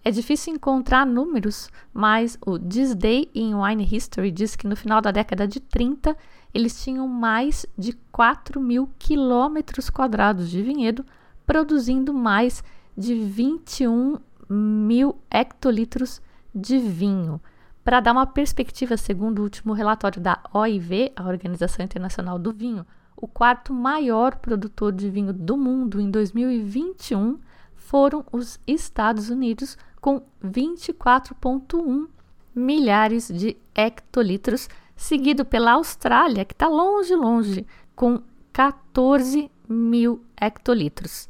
[0.06, 5.00] É difícil encontrar números, mas o This Day in Wine History diz que no final
[5.00, 6.18] da década de 30
[6.54, 11.06] eles tinham mais de 4 mil quilômetros quadrados de vinhedo,
[11.46, 12.62] produzindo mais
[12.98, 14.18] de 21
[14.50, 16.22] mil hectolitros
[16.54, 17.42] de vinho.
[17.82, 22.86] Para dar uma perspectiva, segundo o último relatório da OIV, a Organização Internacional do Vinho,
[23.16, 27.40] o quarto maior produtor de vinho do mundo em 2021
[27.74, 32.10] foram os Estados Unidos, com 24,1
[32.54, 41.30] milhares de hectolitros, seguido pela Austrália, que está longe, longe, com 14 mil hectolitros.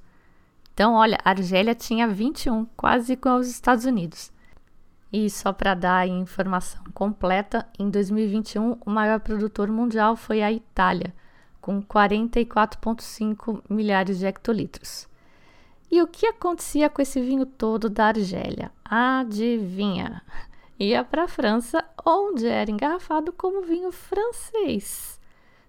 [0.74, 4.32] Então, olha, a Argélia tinha 21, quase igual aos Estados Unidos.
[5.12, 10.52] E só para dar a informação completa, em 2021 o maior produtor mundial foi a
[10.52, 11.14] Itália,
[11.62, 15.12] com 44,5 milhares de hectolitros.
[15.89, 18.72] E o que acontecia com esse vinho todo da Argélia?
[18.84, 20.22] Adivinha?
[20.80, 25.19] Ia para a França, onde era engarrafado como vinho francês.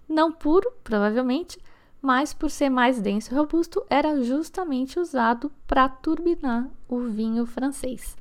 [0.09, 1.59] Não puro, provavelmente,
[2.01, 8.17] mas por ser mais denso e robusto, era justamente usado para turbinar o vinho francês.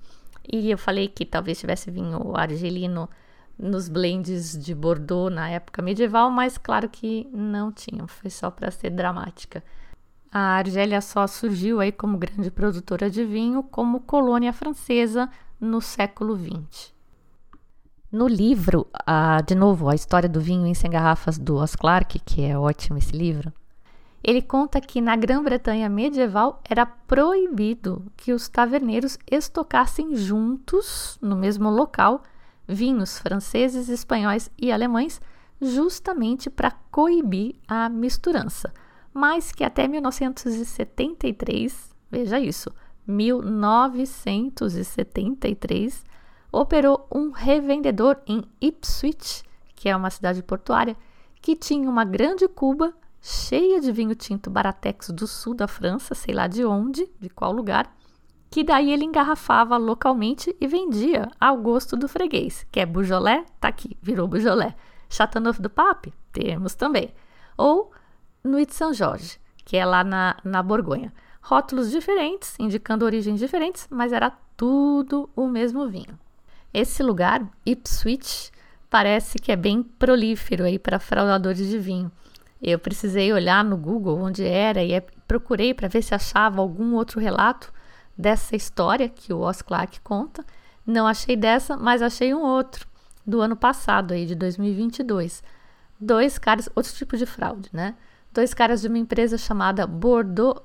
[0.52, 3.10] E eu falei que talvez tivesse vinho argelino
[3.58, 8.72] nos blends de Bordeaux na época medieval, mas claro que não tinha, foi só para
[8.72, 9.64] ser dramática.
[10.36, 15.30] A Argélia só surgiu aí como grande produtora de vinho como colônia francesa
[15.62, 16.92] no século XX.
[18.12, 18.88] No livro,
[19.46, 22.98] de novo, a história do vinho em 100 garrafas do Os Clarke, que é ótimo
[22.98, 23.54] esse livro,
[24.24, 31.70] ele conta que na Grã-Bretanha medieval era proibido que os taverneiros estocassem juntos, no mesmo
[31.70, 32.24] local,
[32.68, 35.22] vinhos franceses, espanhóis e alemães,
[35.62, 38.74] justamente para coibir a misturança.
[39.14, 42.74] Mas que até 1973, veja isso,
[43.06, 46.04] 1973,
[46.52, 49.44] operou um revendedor em Ipswich,
[49.76, 50.98] que é uma cidade portuária,
[51.42, 56.34] que tinha uma grande cuba cheia de vinho tinto Baratex do sul da França, sei
[56.34, 57.96] lá de onde, de qual lugar,
[58.50, 63.68] que daí ele engarrafava localmente e vendia ao gosto do freguês, que é Beaujolais, tá
[63.68, 64.74] aqui, virou Beaujolais.
[65.10, 67.14] Chateauneuf do Pape, temos também.
[67.58, 67.92] Ou
[68.44, 71.14] Nuit Saint-Georges, que é lá na, na Borgonha.
[71.42, 76.20] Rótulos diferentes, indicando origens diferentes, mas era tudo o mesmo vinho.
[76.74, 78.52] Esse lugar, Ipswich,
[78.90, 82.12] parece que é bem prolífero aí para fraudadores de vinho.
[82.62, 87.20] Eu precisei olhar no Google onde era e procurei para ver se achava algum outro
[87.20, 87.74] relato
[88.18, 90.46] dessa história que o Os Clark conta.
[90.86, 92.88] Não achei dessa, mas achei um outro
[93.26, 95.44] do ano passado aí de 2022.
[96.00, 97.96] Dois caras, outro tipo de fraude, né?
[98.34, 100.62] Dois caras de uma empresa chamada Bordeaux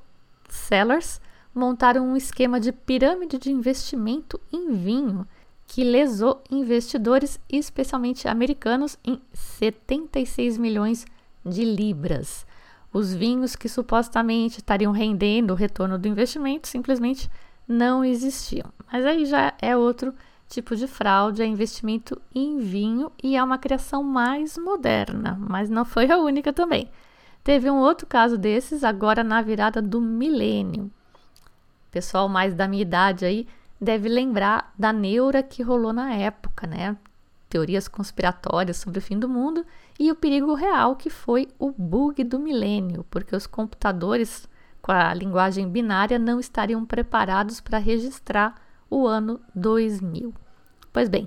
[0.48, 1.20] Cellars
[1.54, 5.26] montaram um esquema de pirâmide de investimento em vinho
[5.66, 11.04] que lesou investidores, especialmente americanos, em 76 milhões
[11.44, 12.46] de libras.
[12.90, 17.30] Os vinhos que supostamente estariam rendendo o retorno do investimento simplesmente
[17.68, 18.72] não existiam.
[18.90, 20.14] Mas aí já é outro
[20.48, 25.84] tipo de fraude, é investimento em vinho e é uma criação mais moderna, mas não
[25.84, 26.88] foi a única também.
[27.48, 30.90] Teve um outro caso desses agora na virada do milênio.
[31.90, 33.48] Pessoal mais da minha idade aí
[33.80, 36.94] deve lembrar da neura que rolou na época, né?
[37.48, 39.64] Teorias conspiratórias sobre o fim do mundo
[39.98, 44.46] e o perigo real que foi o bug do milênio, porque os computadores
[44.82, 48.56] com a linguagem binária não estariam preparados para registrar
[48.90, 50.34] o ano 2000.
[50.92, 51.26] Pois bem,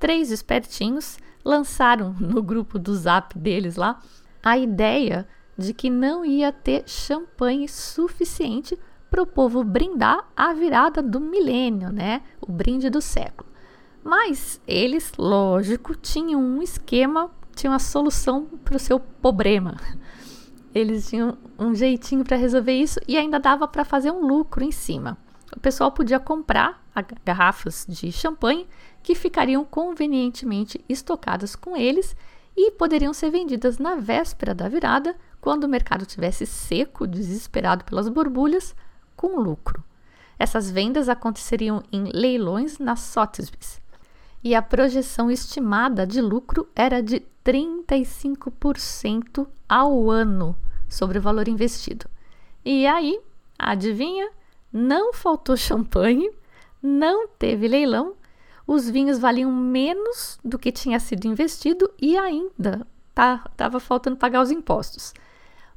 [0.00, 4.02] três espertinhos lançaram no grupo do Zap deles lá
[4.42, 5.28] a ideia
[5.64, 8.78] de que não ia ter champanhe suficiente
[9.10, 12.22] para o povo brindar a virada do milênio, né?
[12.40, 13.48] O brinde do século.
[14.02, 19.76] Mas eles, lógico, tinham um esquema, tinham uma solução para o seu problema.
[20.74, 24.70] Eles tinham um jeitinho para resolver isso e ainda dava para fazer um lucro em
[24.70, 25.18] cima.
[25.54, 26.80] O pessoal podia comprar
[27.24, 28.68] garrafas de champanhe
[29.02, 32.16] que ficariam convenientemente estocadas com eles
[32.56, 38.08] e poderiam ser vendidas na véspera da virada, quando o mercado tivesse seco, desesperado pelas
[38.08, 38.74] borbulhas,
[39.16, 39.82] com lucro.
[40.38, 43.80] Essas vendas aconteceriam em leilões na Sotheby's.
[44.42, 50.56] E a projeção estimada de lucro era de 35% ao ano
[50.88, 52.06] sobre o valor investido.
[52.64, 53.20] E aí,
[53.58, 54.30] adivinha?
[54.72, 56.30] Não faltou champanhe,
[56.82, 58.14] não teve leilão,
[58.66, 64.42] os vinhos valiam menos do que tinha sido investido e ainda estava tá, faltando pagar
[64.42, 65.12] os impostos.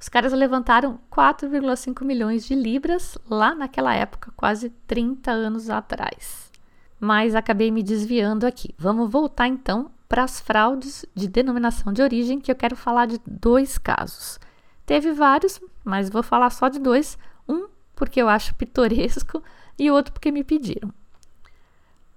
[0.03, 6.51] Os caras levantaram 4,5 milhões de libras lá naquela época, quase 30 anos atrás.
[6.99, 8.75] Mas acabei me desviando aqui.
[8.77, 13.17] Vamos voltar então para as fraudes de denominação de origem, que eu quero falar de
[13.25, 14.41] dois casos.
[14.85, 17.17] Teve vários, mas vou falar só de dois.
[17.47, 19.41] Um porque eu acho pitoresco
[19.79, 20.93] e outro porque me pediram.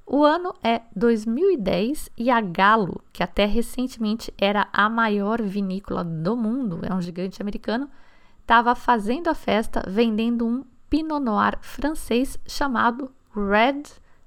[0.09, 6.37] O ano é 2010 e a Galo, que até recentemente era a maior vinícola do
[6.37, 7.91] mundo, é um gigante americano,
[8.41, 13.83] estava fazendo a festa vendendo um Pinot Noir francês chamado Red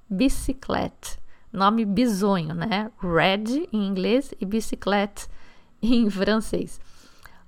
[0.10, 1.18] Bicyclette.
[1.52, 2.92] Nome bizonho, né?
[3.02, 5.28] Red em inglês e Bicyclette
[5.82, 6.82] em francês.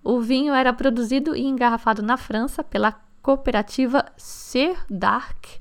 [0.01, 5.59] O vinho era produzido e engarrafado na França pela cooperativa Ser d'Arc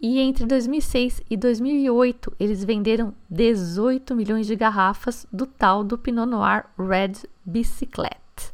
[0.00, 6.28] e entre 2006 e 2008, eles venderam 18 milhões de garrafas do tal do Pinot
[6.28, 8.52] Noir Red Bicyclette.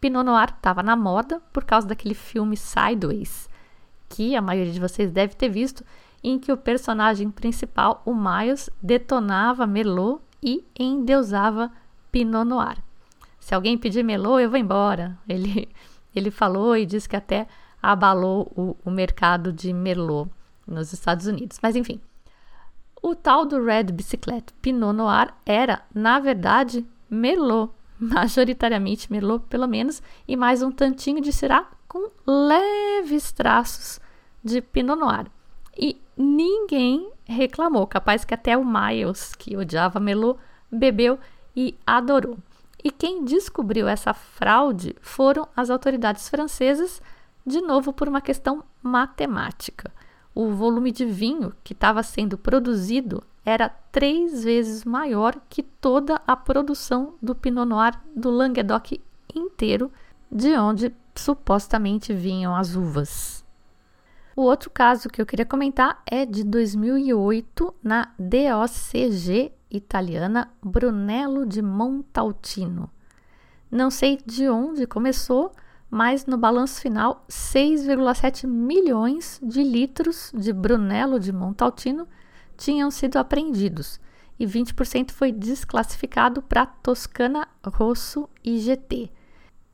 [0.00, 3.50] Pinot Noir estava na moda por causa daquele filme Sideways,
[4.08, 5.84] que a maioria de vocês deve ter visto,
[6.24, 11.70] em que o personagem principal, o Miles, detonava Merlot e endeusava
[12.10, 12.78] Pinot Noir.
[13.38, 15.18] Se alguém pedir Merlot, eu vou embora.
[15.28, 15.68] Ele,
[16.16, 17.46] ele falou e disse que até
[17.82, 20.30] abalou o, o mercado de Merlot
[20.68, 21.58] nos Estados Unidos.
[21.62, 22.00] Mas enfim,
[23.02, 30.02] o tal do Red Bicyclette Pinot Noir era, na verdade, Merlot, majoritariamente Merlot, pelo menos,
[30.26, 34.00] e mais um tantinho de Syrah com leves traços
[34.44, 35.26] de Pinot Noir.
[35.76, 40.38] E ninguém reclamou, capaz que até o Miles, que odiava Merlot,
[40.70, 41.18] bebeu
[41.56, 42.36] e adorou.
[42.82, 47.02] E quem descobriu essa fraude foram as autoridades francesas,
[47.46, 49.90] de novo por uma questão matemática
[50.38, 56.36] o volume de vinho que estava sendo produzido era três vezes maior que toda a
[56.36, 59.02] produção do Pinot Noir do Languedoc
[59.34, 59.90] inteiro,
[60.30, 63.44] de onde supostamente vinham as uvas.
[64.36, 71.60] O outro caso que eu queria comentar é de 2008 na DOCG italiana Brunello de
[71.60, 72.88] Montaltino.
[73.68, 75.50] Não sei de onde começou,
[75.90, 82.06] mas no balanço final, 6,7 milhões de litros de Brunello de Montaltino
[82.56, 84.00] tinham sido apreendidos
[84.38, 89.10] e 20% foi desclassificado para Toscana Rosso e GT.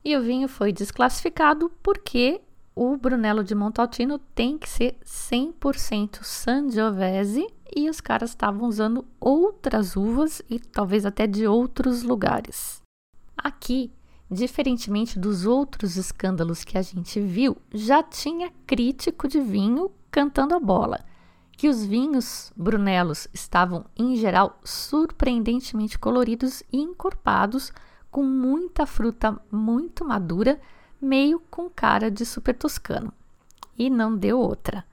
[0.03, 2.41] E o vinho foi desclassificado porque
[2.75, 9.95] o Brunello de Montaltino tem que ser 100% Sangiovese, e os caras estavam usando outras
[9.95, 12.81] uvas e talvez até de outros lugares.
[13.35, 13.91] Aqui,
[14.29, 20.59] diferentemente dos outros escândalos que a gente viu, já tinha crítico de vinho cantando a
[20.59, 21.03] bola
[21.55, 27.71] que os vinhos brunelos estavam, em geral, surpreendentemente coloridos e encorpados,
[28.11, 30.59] com muita fruta muito madura,
[31.01, 33.13] meio com cara de super toscano.
[33.77, 34.85] E não deu outra.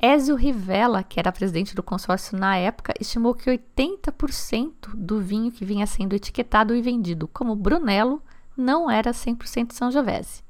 [0.00, 5.64] Ezio Rivella, que era presidente do consórcio na época, estimou que 80% do vinho que
[5.64, 8.22] vinha sendo etiquetado e vendido como Brunello
[8.56, 10.42] não era 100% Sangiovese.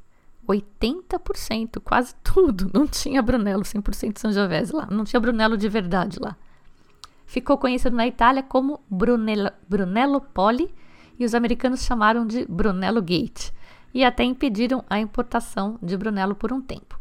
[0.49, 2.71] 80%, quase tudo.
[2.75, 4.89] Não tinha Brunello 100% Sangiovese lá.
[4.91, 6.37] Não tinha Brunello de verdade lá.
[7.27, 10.75] Ficou conhecido na Itália como Brunello, Brunello Poli
[11.19, 13.53] e os americanos chamaram de Brunello Gate
[13.95, 16.99] e até impediram a importação de Brunello por um tempo.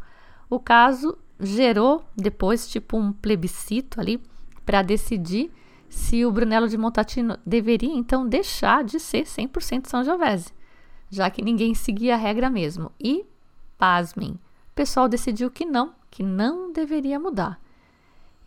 [0.50, 4.22] O caso gerou depois tipo um plebiscito ali
[4.66, 5.52] para decidir
[5.90, 10.54] se o Brunello de Montalcino deveria então deixar de ser 100% Sangiovese,
[11.10, 12.92] já que ninguém seguia a regra mesmo.
[13.00, 13.26] E
[13.78, 17.60] Pasmem, o pessoal decidiu que não, que não deveria mudar.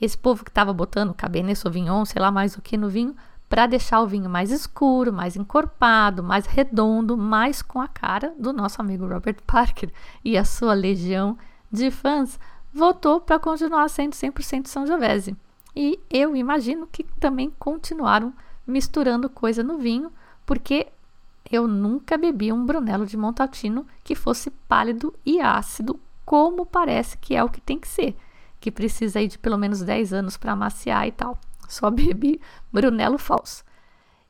[0.00, 3.14] Esse povo que estava botando Cabernet Sauvignon, sei lá mais o que no vinho,
[3.48, 8.52] para deixar o vinho mais escuro, mais encorpado, mais redondo, mais com a cara do
[8.52, 9.92] nosso amigo Robert Parker
[10.24, 11.36] e a sua legião
[11.70, 12.40] de fãs,
[12.72, 15.36] votou para continuar sendo 100% Sangiovese.
[15.76, 18.32] E eu imagino que também continuaram
[18.66, 20.10] misturando coisa no vinho,
[20.46, 20.88] porque
[21.52, 27.36] eu nunca bebi um Brunello de Montalcino que fosse pálido e ácido, como parece que
[27.36, 28.16] é o que tem que ser,
[28.58, 31.38] que precisa aí de pelo menos 10 anos para amaciar e tal.
[31.68, 32.40] Só bebi
[32.72, 33.62] Brunello falso.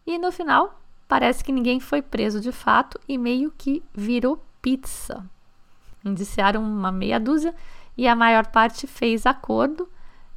[0.05, 5.25] E no final, parece que ninguém foi preso de fato e meio que virou pizza.
[6.05, 7.55] Indiciaram uma meia dúzia
[7.97, 9.89] e a maior parte fez acordo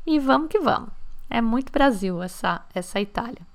[0.05, 0.89] e vamos que vamos.
[1.27, 3.54] É muito Brasil essa essa Itália.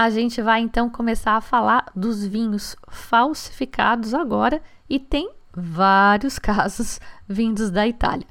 [0.00, 7.00] A gente vai então começar a falar dos vinhos falsificados agora e tem vários casos
[7.28, 8.24] vindos da Itália.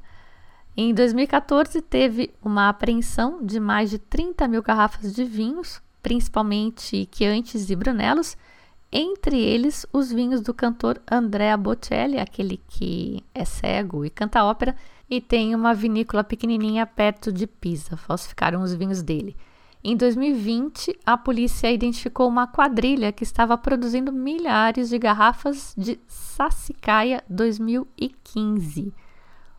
[0.74, 7.68] Em 2014, teve uma apreensão de mais de 30 mil garrafas de vinhos, principalmente Chiantis
[7.68, 8.34] e Brunelos,
[8.90, 14.74] entre eles os vinhos do cantor Andrea Bocelli, aquele que é cego e canta ópera,
[15.10, 17.94] e tem uma vinícola pequenininha perto de Pisa.
[17.94, 19.36] Falsificaram os vinhos dele.
[19.82, 27.22] Em 2020, a polícia identificou uma quadrilha que estava produzindo milhares de garrafas de Sassicaia
[27.30, 28.92] 2015.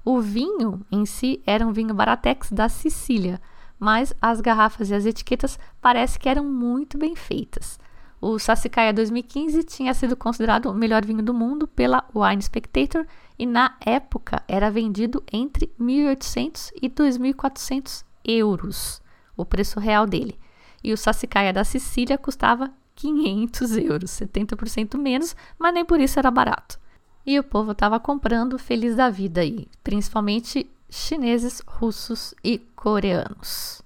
[0.03, 3.39] O vinho em si era um vinho Baratex da Sicília,
[3.79, 7.79] mas as garrafas e as etiquetas parece que eram muito bem feitas.
[8.19, 13.07] O Sassicaia 2015 tinha sido considerado o melhor vinho do mundo pela Wine Spectator
[13.37, 19.01] e na época era vendido entre 1.800 e 2.400 euros
[19.41, 20.37] o preço real dele.
[20.83, 26.29] E o Sassicaia da Sicília custava 500 euros, 70% menos, mas nem por isso era
[26.29, 26.79] barato.
[27.25, 33.81] E o povo estava comprando feliz da vida aí, principalmente chineses, russos e coreanos.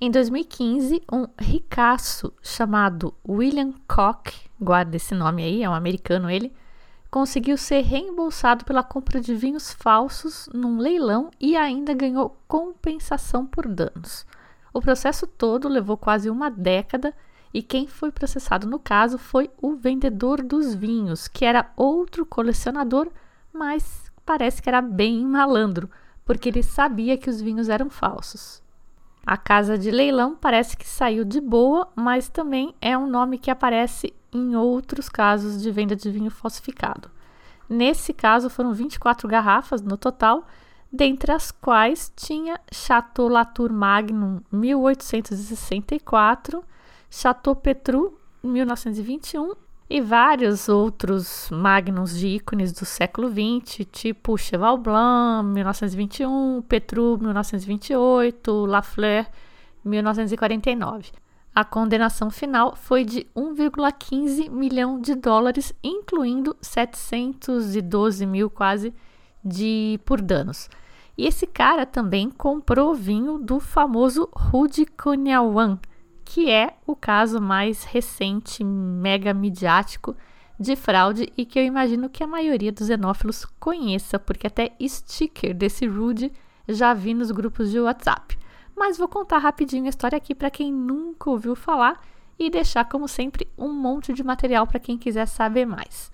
[0.00, 6.52] Em 2015, um ricaço chamado William Koch, guarda esse nome aí, é um americano ele,
[7.10, 13.66] conseguiu ser reembolsado pela compra de vinhos falsos num leilão e ainda ganhou compensação por
[13.66, 14.24] danos.
[14.78, 17.12] O processo todo levou quase uma década
[17.52, 23.08] e quem foi processado no caso foi o vendedor dos vinhos, que era outro colecionador,
[23.52, 25.90] mas parece que era bem malandro,
[26.24, 28.62] porque ele sabia que os vinhos eram falsos.
[29.26, 33.50] A casa de leilão parece que saiu de boa, mas também é um nome que
[33.50, 37.10] aparece em outros casos de venda de vinho falsificado.
[37.68, 40.46] Nesse caso foram 24 garrafas no total
[40.92, 46.64] dentre as quais tinha Chateau Latour Magnum 1864,
[47.10, 49.54] Chateau Petru 1921
[49.90, 58.66] e vários outros magnums de ícones do século XX, tipo Cheval Blanc 1921, Petru 1928,
[58.66, 59.26] Lafleur
[59.84, 61.12] 1949.
[61.54, 68.92] A condenação final foi de 1,15 milhão de dólares, incluindo 712 mil quase
[69.44, 70.68] de por danos.
[71.16, 75.78] E esse cara também comprou vinho do famoso Rudy Kunyawan,
[76.24, 80.14] que é o caso mais recente, mega midiático
[80.60, 85.54] de fraude e que eu imagino que a maioria dos xenófilos conheça, porque até sticker
[85.54, 86.32] desse Rudy
[86.68, 88.38] já vi nos grupos de WhatsApp.
[88.76, 92.00] Mas vou contar rapidinho a história aqui para quem nunca ouviu falar
[92.38, 96.12] e deixar, como sempre, um monte de material para quem quiser saber mais.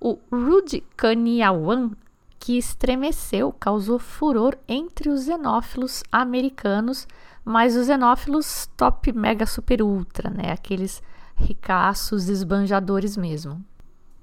[0.00, 1.90] O Rudy Kanyawan
[2.38, 7.06] que estremeceu, causou furor entre os xenófilos americanos,
[7.44, 10.52] mas os xenófilos top, mega, super, ultra, né?
[10.52, 11.02] Aqueles
[11.36, 13.64] ricaços esbanjadores mesmo.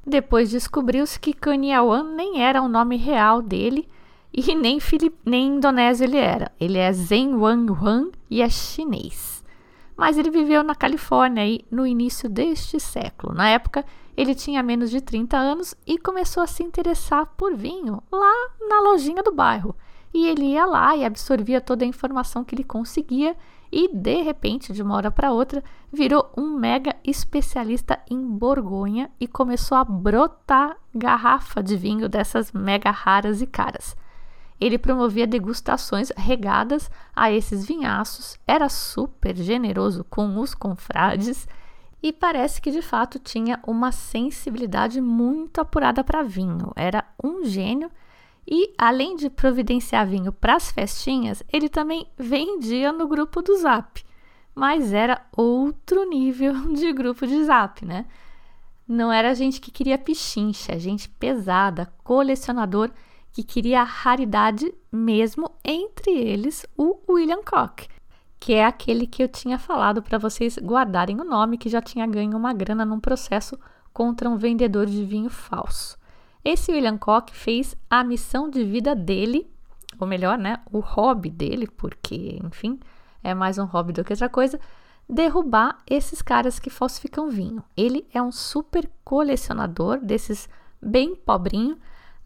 [0.06, 3.88] Depois descobriu-se que Kaniawan nem era o nome real dele
[4.34, 6.52] e nem, Filip, nem indonésio ele era.
[6.60, 9.44] Ele é Zhen Wang e é chinês.
[9.96, 13.34] Mas ele viveu na Califórnia aí no início deste século.
[13.34, 13.86] Na época,
[14.16, 18.82] ele tinha menos de 30 anos e começou a se interessar por vinho lá na
[18.82, 19.76] lojinha do bairro.
[20.14, 23.36] E ele ia lá e absorvia toda a informação que ele conseguia
[23.72, 29.28] e de repente, de uma hora para outra, virou um mega especialista em Borgonha e
[29.28, 33.98] começou a brotar garrafa de vinho dessas mega raras e caras.
[34.62, 41.48] Ele promovia degustações regadas a esses vinhaços, era super generoso com os confrades
[42.04, 46.74] e parece que de fato tinha uma sensibilidade muito apurada para vinho.
[46.76, 47.90] Era um gênio
[48.46, 54.04] e, além de providenciar vinho para as festinhas, ele também vendia no grupo do Zap.
[54.54, 58.06] Mas era outro nível de grupo de Zap, né?
[58.86, 62.92] Não era gente que queria pichincha, gente pesada, colecionador
[63.32, 67.88] que queria raridade mesmo, entre eles o William Koch,
[68.44, 72.06] que é aquele que eu tinha falado para vocês guardarem o nome, que já tinha
[72.06, 73.58] ganho uma grana num processo
[73.94, 75.98] contra um vendedor de vinho falso.
[76.44, 79.50] Esse William Koch fez a missão de vida dele,
[79.98, 82.82] ou melhor, né, o hobby dele, porque, enfim,
[83.24, 84.60] é mais um hobby do que outra coisa,
[85.08, 87.64] derrubar esses caras que falsificam vinho.
[87.78, 90.50] Ele é um super colecionador desses
[90.82, 91.78] bem pobrinho.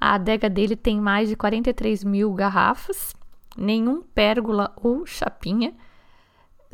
[0.02, 3.14] A adega dele tem mais de 43 mil garrafas,
[3.56, 5.76] nenhum pérgola ou chapinha.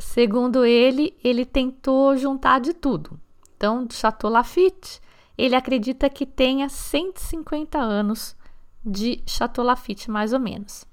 [0.04, 3.18] Segundo ele, ele tentou juntar de tudo.
[3.56, 5.00] Então, Chateau Lafite,
[5.36, 8.36] ele acredita que tenha 150 anos
[8.84, 10.86] de Chateau Lafite, mais ou menos.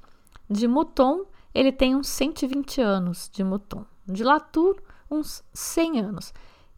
[0.50, 3.86] De Mouton, ele tem uns 120 anos de Mouton.
[4.08, 6.34] De Latour, uns 100 anos.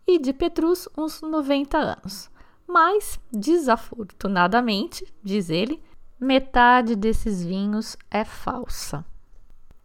[0.05, 2.29] E de Petrus, uns 90 anos.
[2.67, 5.81] Mas, desafortunadamente, diz ele,
[6.19, 9.05] metade desses vinhos é falsa.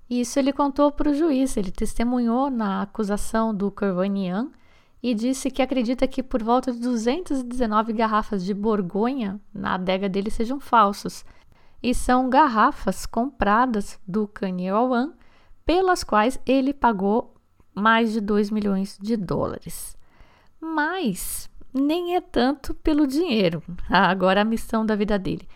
[0.09, 4.51] Isso ele contou para o juiz, ele testemunhou na acusação do Corvanian
[5.03, 10.31] e disse que acredita que por volta de 219 garrafas de Borgonha na adega dele
[10.31, 11.25] sejam falsos
[11.83, 15.13] e são garrafas compradas do West
[15.65, 17.35] pelas quais ele pagou
[17.75, 19.97] mais de 2 milhões de dólares.
[20.61, 23.63] Mas nem é tanto pelo dinheiro.
[23.89, 25.47] Agora a missão da vida dele.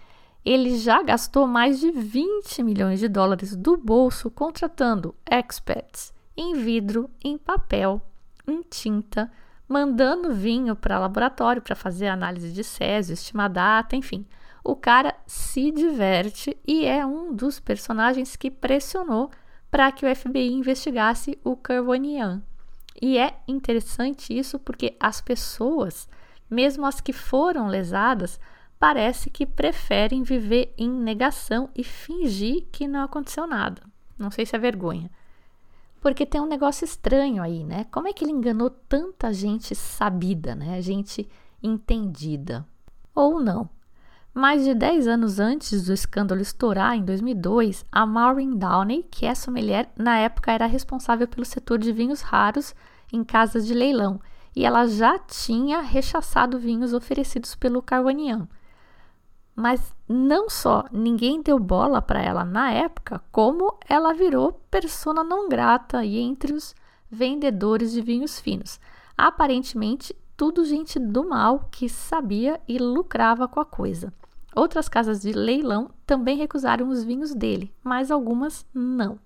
[0.45, 7.09] Ele já gastou mais de 20 milhões de dólares do bolso contratando experts em vidro,
[7.23, 8.03] em papel
[8.47, 9.31] em tinta,
[9.69, 14.27] mandando vinho para laboratório para fazer análise de césio, estimar data, enfim.
[14.65, 19.31] O cara se diverte e é um dos personagens que pressionou
[19.71, 22.43] para que o FBI investigasse o Carbonian.
[23.01, 26.09] E é interessante isso porque as pessoas,
[26.49, 28.39] mesmo as que foram lesadas,
[28.83, 33.81] parece que preferem viver em negação e fingir que não aconteceu nada.
[34.19, 35.09] Não sei se é vergonha.
[36.01, 37.87] Porque tem um negócio estranho aí, né?
[37.93, 40.83] Como é que ele enganou tanta gente sabida, né?
[40.83, 41.31] Gente
[41.63, 42.67] entendida.
[43.15, 43.71] Ou não.
[44.35, 49.33] Mais de 10 anos antes do escândalo estourar, em 2002, a Maureen Downey, que é
[49.49, 52.75] mulher, na época era responsável pelo setor de vinhos raros
[53.13, 54.21] em casas de leilão,
[54.57, 58.49] e ela já tinha rechaçado vinhos oferecidos pelo Carwanian.
[59.55, 65.49] Mas não só ninguém deu bola para ela na época, como ela virou persona não
[65.49, 66.75] grata e entre os
[67.11, 68.81] vendedores de vinhos finos.
[69.17, 74.13] Aparentemente, tudo gente do mal que sabia e lucrava com a coisa.
[74.55, 79.19] Outras casas de leilão também recusaram os vinhos dele, mas algumas não.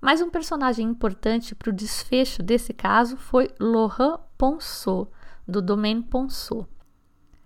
[0.00, 5.10] Mas um personagem importante para o desfecho desse caso foi Laurent Ponceau,
[5.46, 6.66] do Domaine Ponceau.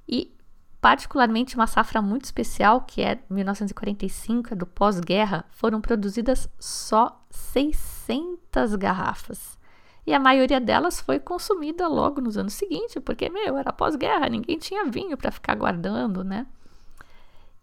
[0.08, 0.34] E
[0.82, 8.74] particularmente uma safra muito especial, que é 1945, é do pós-guerra, foram produzidas só 600
[8.74, 9.56] garrafas.
[10.04, 14.58] E a maioria delas foi consumida logo nos anos seguintes, porque, meu, era pós-guerra, ninguém
[14.58, 16.48] tinha vinho para ficar guardando, né?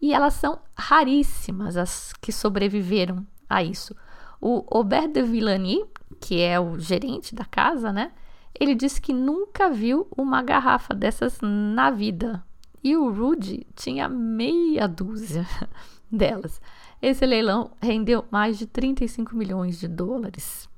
[0.01, 3.93] E elas são raríssimas as que sobreviveram a isso.
[4.39, 5.85] O Aubert de Villani,
[6.21, 8.13] que é o gerente da casa, né?
[8.57, 12.47] Ele disse que nunca viu uma garrafa dessas na vida.
[12.83, 15.45] E o Rudy tinha meia dúzia
[16.11, 16.61] delas.
[17.01, 20.69] Esse leilão rendeu mais de 35 milhões de dólares.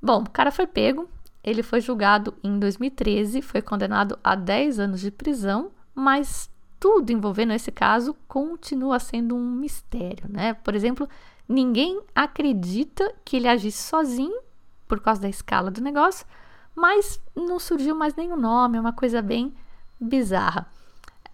[0.00, 1.08] Bom, o cara foi pego,
[1.42, 7.52] ele foi julgado em 2013, foi condenado a 10 anos de prisão, mas tudo envolvendo
[7.52, 10.54] esse caso continua sendo um mistério, né?
[10.54, 11.08] Por exemplo,
[11.48, 14.40] ninguém acredita que ele agisse sozinho
[14.86, 16.26] por causa da escala do negócio,
[16.74, 19.52] mas não surgiu mais nenhum nome, é uma coisa bem
[20.00, 20.66] bizarra.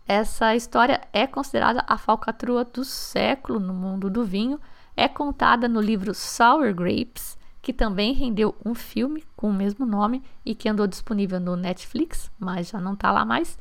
[0.07, 4.61] Essa história é considerada a falcatrua do século no mundo do vinho,
[4.97, 10.23] é contada no livro Sour Grapes, que também rendeu um filme com o mesmo nome
[10.45, 13.59] e que andou disponível no Netflix, mas já não está lá mais.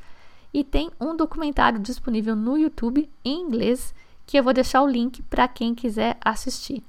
[0.52, 3.94] E tem um documentário disponível no YouTube em inglês
[4.26, 6.82] que eu vou deixar o link para quem quiser assistir.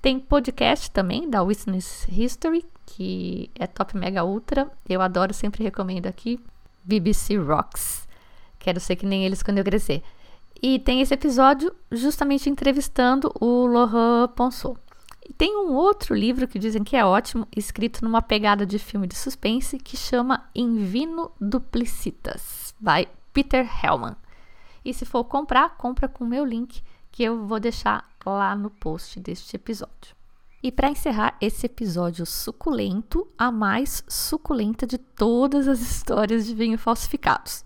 [0.00, 4.70] Tem podcast também da Witness History, que é top mega ultra.
[4.88, 6.38] Eu adoro, sempre recomendo aqui.
[6.84, 8.08] BBC Rocks.
[8.58, 10.02] Quero ser que nem eles quando eu crescer.
[10.62, 14.78] E tem esse episódio justamente entrevistando o Laurent Ponsot.
[15.28, 19.06] E tem um outro livro que dizem que é ótimo, escrito numa pegada de filme
[19.06, 24.16] de suspense, que chama In Vino Duplicitas, by Peter Hellman.
[24.84, 28.70] E se for comprar, compra com o meu link, que eu vou deixar lá no
[28.70, 30.21] post deste episódio.
[30.62, 36.78] E para encerrar esse episódio suculento, a mais suculenta de todas as histórias de vinho
[36.78, 37.64] falsificados.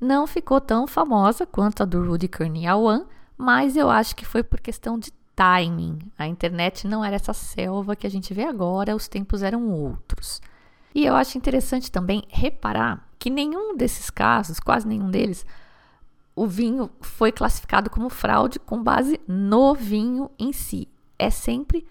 [0.00, 3.04] Não ficou tão famosa quanto a do Rudy Kurniawan,
[3.36, 5.98] mas eu acho que foi por questão de timing.
[6.18, 10.40] A internet não era essa selva que a gente vê agora, os tempos eram outros.
[10.94, 15.44] E eu acho interessante também reparar que nenhum desses casos, quase nenhum deles,
[16.34, 20.88] o vinho foi classificado como fraude com base no vinho em si.
[21.18, 21.86] É sempre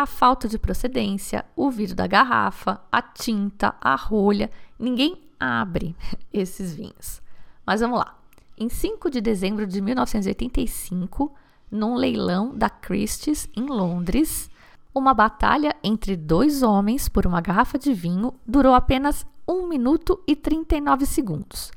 [0.00, 4.50] a falta de procedência, o vidro da garrafa, a tinta, a rolha.
[4.78, 5.94] Ninguém abre
[6.32, 7.20] esses vinhos.
[7.66, 8.18] Mas vamos lá.
[8.56, 11.34] Em 5 de dezembro de 1985,
[11.70, 14.50] num leilão da Christie's em Londres.
[14.94, 20.34] Uma batalha entre dois homens por uma garrafa de vinho durou apenas 1 minuto e
[20.34, 21.70] 39 segundos,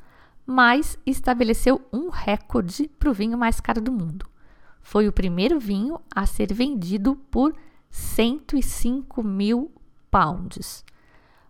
[0.46, 4.26] mas estabeleceu um recorde para o vinho mais caro do mundo.
[4.82, 7.54] Foi o primeiro vinho a ser vendido por
[7.94, 9.72] 105 mil
[10.10, 10.84] pounds.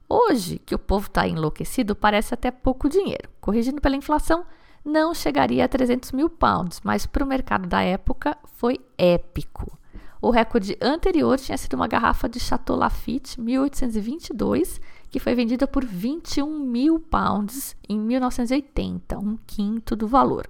[0.09, 3.29] Hoje, que o povo está enlouquecido, parece até pouco dinheiro.
[3.39, 4.45] Corrigindo pela inflação,
[4.83, 9.79] não chegaria a 300 mil pounds, mas para o mercado da época foi épico.
[10.21, 15.85] O recorde anterior tinha sido uma garrafa de Chateau Lafite 1822, que foi vendida por
[15.85, 20.45] 21 mil pounds em 1980, um quinto do valor.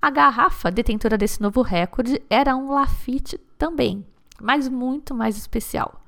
[0.00, 4.04] A garrafa detentora desse novo recorde era um Lafite também,
[4.44, 6.04] mas muito mais especial.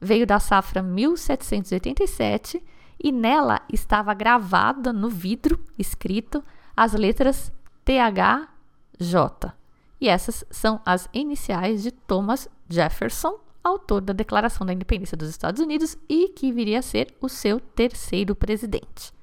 [0.00, 2.62] Veio da safra 1787
[3.02, 6.44] e nela estava gravada no vidro, escrito,
[6.76, 7.52] as letras
[7.84, 9.52] THJ.
[10.00, 15.60] E essas são as iniciais de Thomas Jefferson, autor da Declaração da Independência dos Estados
[15.60, 19.15] Unidos e que viria a ser o seu terceiro presidente.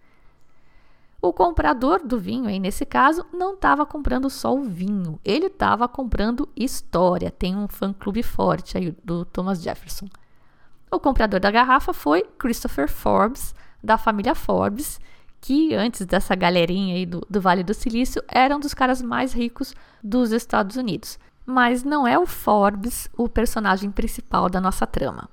[1.26, 5.88] O comprador do vinho, aí nesse caso, não estava comprando só o vinho, ele estava
[5.88, 7.32] comprando história.
[7.32, 10.10] Tem um fã-clube forte aí do Thomas Jefferson.
[10.92, 15.00] O comprador da garrafa foi Christopher Forbes, da família Forbes,
[15.40, 19.74] que antes dessa galerinha aí do, do Vale do Silício eram dos caras mais ricos
[20.04, 21.18] dos Estados Unidos.
[21.46, 25.30] Mas não é o Forbes o personagem principal da nossa trama.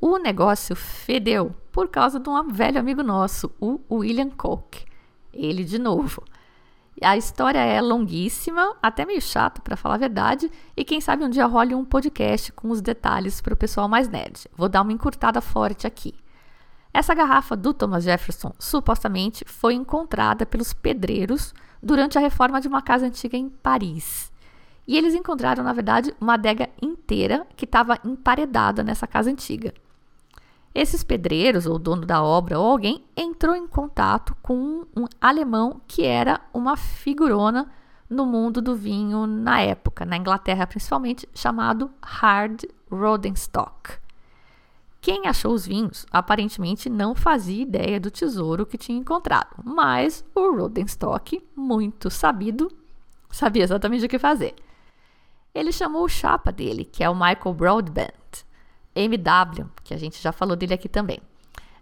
[0.00, 4.86] O negócio fedeu por causa de um velho amigo nosso, o William Koch.
[5.36, 6.22] Ele de novo.
[7.02, 11.28] A história é longuíssima, até meio chato para falar a verdade, e quem sabe um
[11.28, 14.48] dia role um podcast com os detalhes para o pessoal mais nerd.
[14.56, 16.14] Vou dar uma encurtada forte aqui.
[16.94, 22.80] Essa garrafa do Thomas Jefferson supostamente foi encontrada pelos pedreiros durante a reforma de uma
[22.80, 24.32] casa antiga em Paris.
[24.86, 29.74] E eles encontraram, na verdade, uma adega inteira que estava emparedada nessa casa antiga.
[30.76, 36.04] Esses pedreiros, ou dono da obra, ou alguém, entrou em contato com um, alemão que
[36.04, 37.72] era uma figurona
[38.10, 43.94] no mundo do vinho na época, na Inglaterra principalmente, chamado Hard Rodenstock.
[45.00, 50.58] Quem achou os vinhos aparentemente não fazia ideia do tesouro que tinha encontrado, mas o
[50.58, 52.70] Rodenstock, muito sabido,
[53.30, 54.54] sabia exatamente o que fazer.
[55.54, 58.12] Ele chamou o chapa dele, que é o Michael Broadbent,
[58.96, 61.20] MW, que a gente já falou dele aqui também.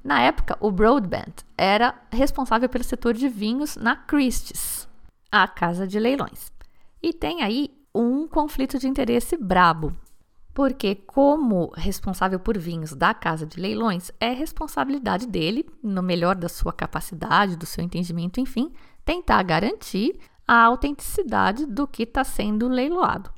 [0.03, 4.87] Na época, o Broadbent era responsável pelo setor de vinhos na Christie's,
[5.33, 6.53] a casa de leilões.
[7.03, 9.97] E tem aí um conflito de interesse brabo,
[10.53, 16.49] porque como responsável por vinhos da casa de leilões, é responsabilidade dele, no melhor da
[16.49, 18.73] sua capacidade, do seu entendimento, enfim,
[19.05, 23.31] tentar garantir a autenticidade do que está sendo leiloado.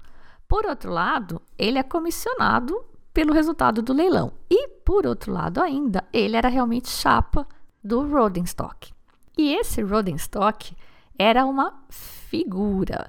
[0.48, 2.84] Por outro lado, ele é comissionado
[3.16, 4.30] pelo resultado do leilão.
[4.50, 7.48] E, por outro lado ainda, ele era realmente chapa
[7.82, 8.92] do Rodenstock.
[9.38, 10.76] E esse Rodenstock
[11.18, 13.08] era uma figura.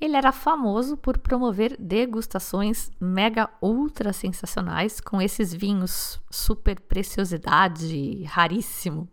[0.00, 9.06] Ele era famoso por promover degustações mega ultra sensacionais com esses vinhos super preciosidade, raríssimo.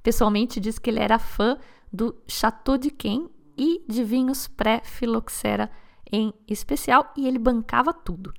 [0.00, 1.58] Pessoalmente diz que ele era fã
[1.92, 3.28] do Chateau de Quem
[3.58, 5.68] e de vinhos pré-filoxera
[6.08, 8.32] em especial e ele bancava tudo.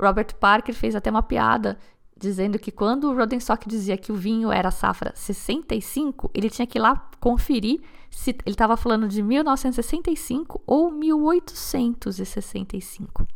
[0.00, 1.76] Robert Parker fez até uma piada
[2.16, 6.78] dizendo que quando o Rodenstock dizia que o vinho era safra 65, ele tinha que
[6.78, 7.80] ir lá conferir
[8.10, 13.26] se ele estava falando de 1965 ou 1865.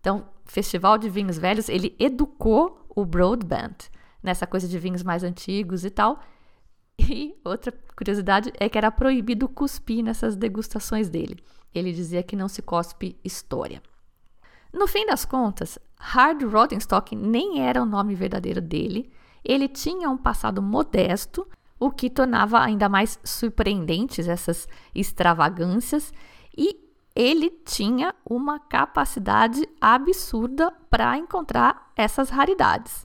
[0.00, 3.76] Então, Festival de Vinhos Velhos, ele educou o Broadband
[4.22, 6.20] nessa coisa de vinhos mais antigos e tal.
[6.98, 11.38] E outra curiosidade é que era proibido cuspir nessas degustações dele.
[11.74, 13.82] Ele dizia que não se cospe história.
[14.72, 19.10] No fim das contas, Hard Rodenstock nem era o nome verdadeiro dele.
[19.44, 21.46] Ele tinha um passado modesto,
[21.78, 26.12] o que tornava ainda mais surpreendentes essas extravagâncias,
[26.56, 26.76] e
[27.14, 33.04] ele tinha uma capacidade absurda para encontrar essas raridades.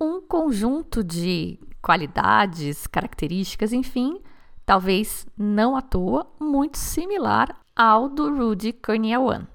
[0.00, 4.20] Um conjunto de qualidades, características, enfim,
[4.64, 9.46] talvez não à toa, muito similar ao do Rudy Kurniawan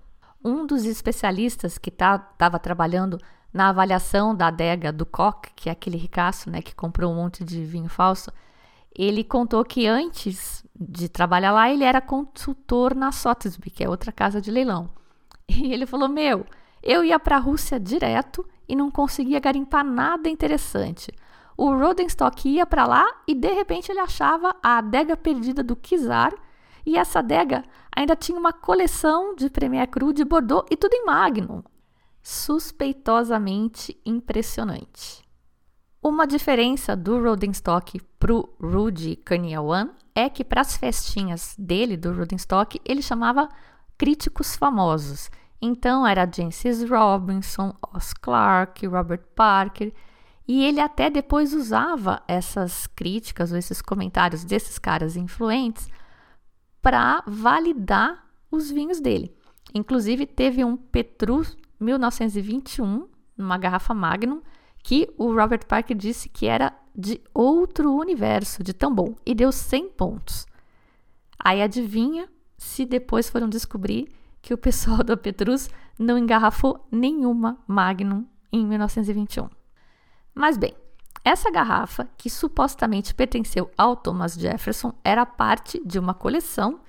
[0.44, 3.18] um dos especialistas que estava tá, trabalhando
[3.54, 7.44] na avaliação da adega do Koch, que é aquele ricaço né, que comprou um monte
[7.44, 8.32] de vinho falso,
[8.96, 14.12] ele contou que antes de trabalhar lá, ele era consultor na Sotheby, que é outra
[14.12, 14.90] casa de leilão.
[15.48, 16.46] E ele falou: Meu,
[16.82, 21.12] eu ia para a Rússia direto e não conseguia garimpar nada interessante.
[21.58, 26.34] O Rodenstock ia para lá e de repente ele achava a adega perdida do Kizar
[26.86, 27.64] e essa adega
[27.96, 31.64] ainda tinha uma coleção de Premier Cru de Bordeaux e tudo em Magnum.
[32.24, 35.24] Suspeitosamente impressionante.
[36.02, 39.20] Uma diferença do Rodenstock pro Rudy
[39.60, 43.48] One é que para as festinhas dele, do Rodenstock, ele chamava
[43.98, 45.30] críticos famosos.
[45.62, 49.94] Então era Jancis Robinson, Os Clarke, Robert Parker,
[50.48, 55.88] e ele até depois usava essas críticas ou esses comentários desses caras influentes
[56.82, 59.36] para validar os vinhos dele.
[59.74, 63.08] Inclusive, teve um Petrus 1921,
[63.38, 64.42] numa garrafa Magnum,
[64.84, 69.52] que o Robert Parker disse que era de outro universo, de tão bom, e deu
[69.52, 70.46] 100 pontos.
[71.40, 72.28] Aí adivinha
[72.58, 74.08] se depois foram descobrir
[74.42, 79.50] que o pessoal da Petrus não engarrafou nenhuma Magnum em 1921.
[80.34, 80.74] Mas bem,
[81.24, 86.80] essa garrafa, que supostamente pertenceu ao Thomas Jefferson, era parte de uma coleção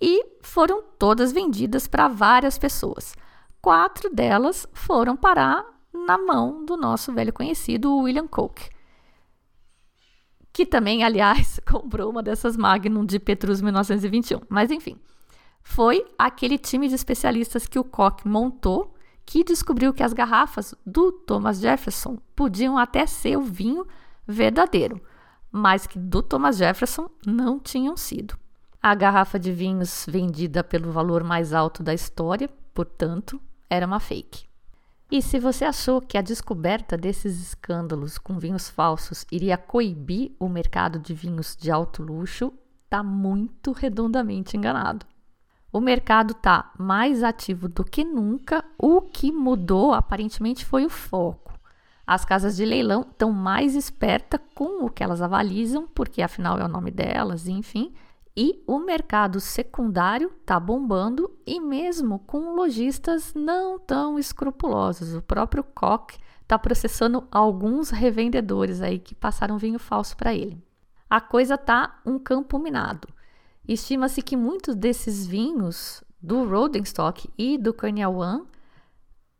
[0.00, 3.14] e foram todas vendidas para várias pessoas.
[3.60, 8.68] Quatro delas foram parar na mão do nosso velho conhecido William Koch,
[10.52, 14.40] que também, aliás, comprou uma dessas Magnum de Petrus 1921.
[14.48, 15.00] Mas enfim,
[15.62, 18.94] foi aquele time de especialistas que o Koch montou
[19.32, 23.86] que descobriu que as garrafas do Thomas Jefferson podiam até ser o vinho
[24.28, 25.00] verdadeiro,
[25.50, 28.36] mas que do Thomas Jefferson não tinham sido.
[28.82, 34.44] A garrafa de vinhos vendida pelo valor mais alto da história, portanto, era uma fake.
[35.10, 40.46] E se você achou que a descoberta desses escândalos com vinhos falsos iria coibir o
[40.46, 42.52] mercado de vinhos de alto luxo,
[42.84, 45.06] está muito redondamente enganado.
[45.72, 51.58] O mercado está mais ativo do que nunca, o que mudou aparentemente foi o foco.
[52.06, 56.64] As casas de leilão estão mais espertas com o que elas avalizam, porque afinal é
[56.64, 57.94] o nome delas, enfim,
[58.36, 65.14] e o mercado secundário está bombando e mesmo com lojistas não tão escrupulosos.
[65.14, 70.62] O próprio Koch está processando alguns revendedores aí que passaram vinho falso para ele.
[71.08, 73.08] A coisa tá um campo minado.
[73.72, 78.44] Estima-se que muitos desses vinhos do Rodenstock e do Cornell One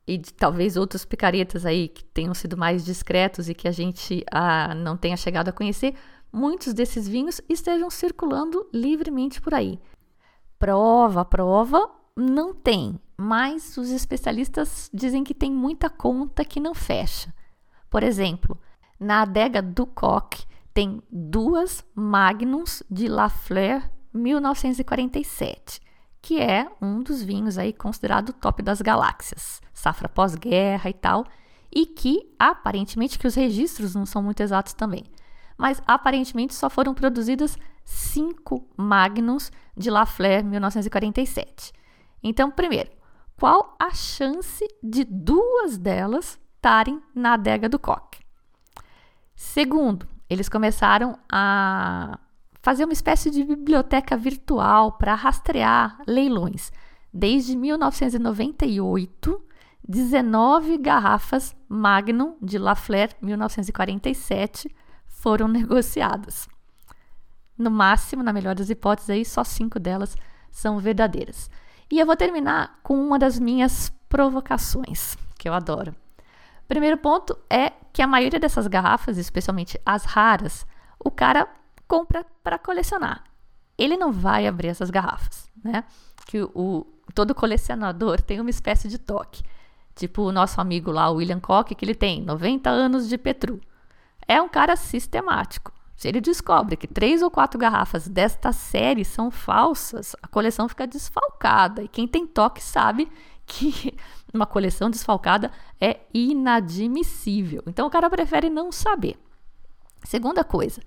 [0.06, 4.24] e de, talvez outros picaretas aí que tenham sido mais discretos e que a gente
[4.32, 5.94] ah, não tenha chegado a conhecer,
[6.32, 9.78] muitos desses vinhos estejam circulando livremente por aí.
[10.58, 17.34] Prova, prova, não tem, mas os especialistas dizem que tem muita conta que não fecha.
[17.90, 18.58] Por exemplo,
[18.98, 23.82] na adega do Coque tem duas Magnums de Lafleur
[24.12, 25.80] 1947,
[26.20, 31.24] que é um dos vinhos aí considerado top das galáxias, safra pós-guerra e tal,
[31.74, 35.04] e que aparentemente que os registros não são muito exatos também
[35.62, 41.72] mas aparentemente só foram produzidas cinco Magnums de Lafleur 1947.
[42.20, 42.90] Então, primeiro,
[43.38, 48.20] qual a chance de duas delas estarem na adega do Koch?
[49.36, 52.18] Segundo, eles começaram a
[52.62, 56.70] fazer uma espécie de biblioteca virtual para rastrear leilões.
[57.12, 59.44] Desde 1998,
[59.86, 64.74] 19 garrafas Magnum de Lafleur 1947
[65.08, 66.48] foram negociadas.
[67.58, 70.16] No máximo, na melhor das hipóteses, aí, só cinco delas
[70.50, 71.50] são verdadeiras.
[71.90, 75.94] E eu vou terminar com uma das minhas provocações, que eu adoro.
[76.66, 80.66] Primeiro ponto é que a maioria dessas garrafas, especialmente as raras,
[80.98, 81.46] o cara
[81.92, 83.22] compra para colecionar.
[83.76, 85.84] Ele não vai abrir essas garrafas, né?
[86.26, 89.42] Que o todo colecionador tem uma espécie de toque.
[89.94, 93.60] Tipo o nosso amigo lá, o William Koch, que ele tem 90 anos de Petru
[94.26, 95.70] é um cara sistemático.
[95.94, 100.86] Se ele descobre que três ou quatro garrafas desta série são falsas, a coleção fica
[100.86, 101.82] desfalcada.
[101.82, 103.06] E quem tem toque sabe
[103.44, 103.94] que
[104.32, 107.62] uma coleção desfalcada é inadmissível.
[107.66, 109.18] Então o cara prefere não saber.
[110.04, 110.80] Segunda coisa,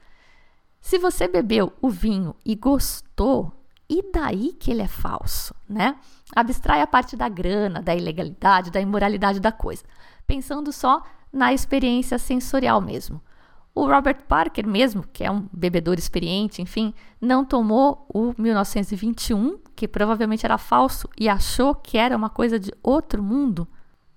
[0.86, 3.52] se você bebeu o vinho e gostou,
[3.90, 5.96] e daí que ele é falso, né?
[6.36, 9.84] Abstrai a parte da grana, da ilegalidade, da imoralidade da coisa,
[10.28, 11.02] pensando só
[11.34, 13.20] na experiência sensorial mesmo.
[13.74, 19.88] O Robert Parker mesmo, que é um bebedor experiente, enfim, não tomou o 1921, que
[19.88, 23.68] provavelmente era falso, e achou que era uma coisa de outro mundo.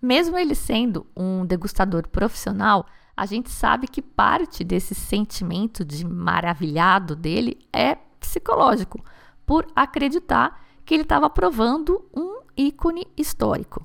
[0.02, 2.84] Mesmo ele sendo um degustador profissional,
[3.18, 9.02] a gente sabe que parte desse sentimento de maravilhado dele é psicológico,
[9.44, 13.84] por acreditar que ele estava provando um ícone histórico.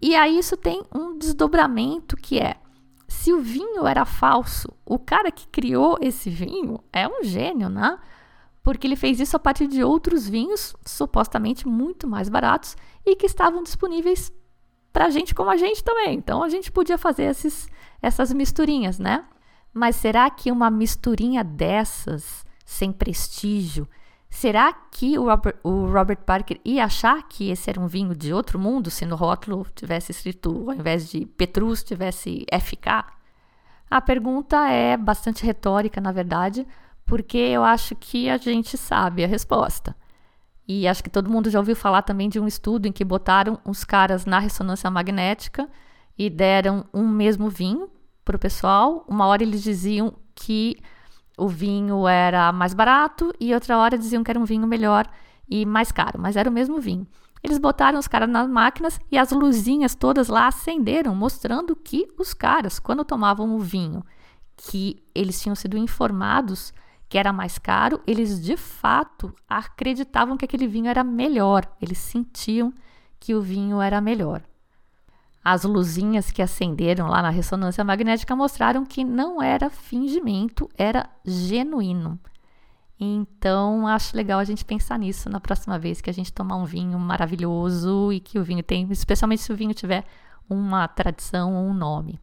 [0.00, 2.56] E aí isso tem um desdobramento que é:
[3.06, 7.98] se o vinho era falso, o cara que criou esse vinho é um gênio, né?
[8.62, 12.74] Porque ele fez isso a partir de outros vinhos supostamente muito mais baratos
[13.04, 14.32] e que estavam disponíveis
[14.92, 16.16] para gente como a gente também.
[16.16, 17.68] Então a gente podia fazer esses,
[18.02, 19.24] essas misturinhas, né?
[19.72, 23.88] Mas será que uma misturinha dessas, sem prestígio,
[24.30, 28.32] Será que o Robert, o Robert, Parker ia achar que esse era um vinho de
[28.32, 33.04] outro mundo se no rótulo tivesse escrito, ao invés de Petrus, tivesse FK?
[33.90, 36.64] A pergunta é bastante retórica, na verdade,
[37.04, 39.96] porque eu acho que a gente sabe a resposta.
[40.66, 43.58] E acho que todo mundo já ouviu falar também de um estudo em que botaram
[43.64, 45.68] os caras na ressonância magnética
[46.18, 47.88] e deram um mesmo vinho
[48.24, 49.04] para o pessoal.
[49.08, 50.76] Uma hora eles diziam que
[51.36, 55.06] o vinho era mais barato e outra hora diziam que era um vinho melhor
[55.48, 57.06] e mais caro, mas era o mesmo vinho.
[57.42, 62.34] Eles botaram os caras nas máquinas e as luzinhas todas lá acenderam, mostrando que os
[62.34, 64.04] caras, quando tomavam o vinho,
[64.56, 66.72] que eles tinham sido informados
[67.08, 72.72] que era mais caro, eles de fato acreditavam que aquele vinho era melhor, eles sentiam
[73.18, 74.42] que o vinho era melhor.
[75.42, 82.18] As luzinhas que acenderam lá na ressonância magnética mostraram que não era fingimento, era genuíno.
[82.98, 86.66] Então, acho legal a gente pensar nisso na próxima vez que a gente tomar um
[86.66, 90.04] vinho maravilhoso e que o vinho tem, especialmente se o vinho tiver
[90.48, 92.20] uma tradição ou um nome.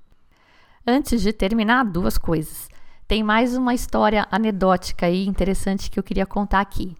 [0.85, 2.69] Antes de terminar, duas coisas.
[3.07, 6.95] Tem mais uma história anedótica aí interessante que eu queria contar aqui.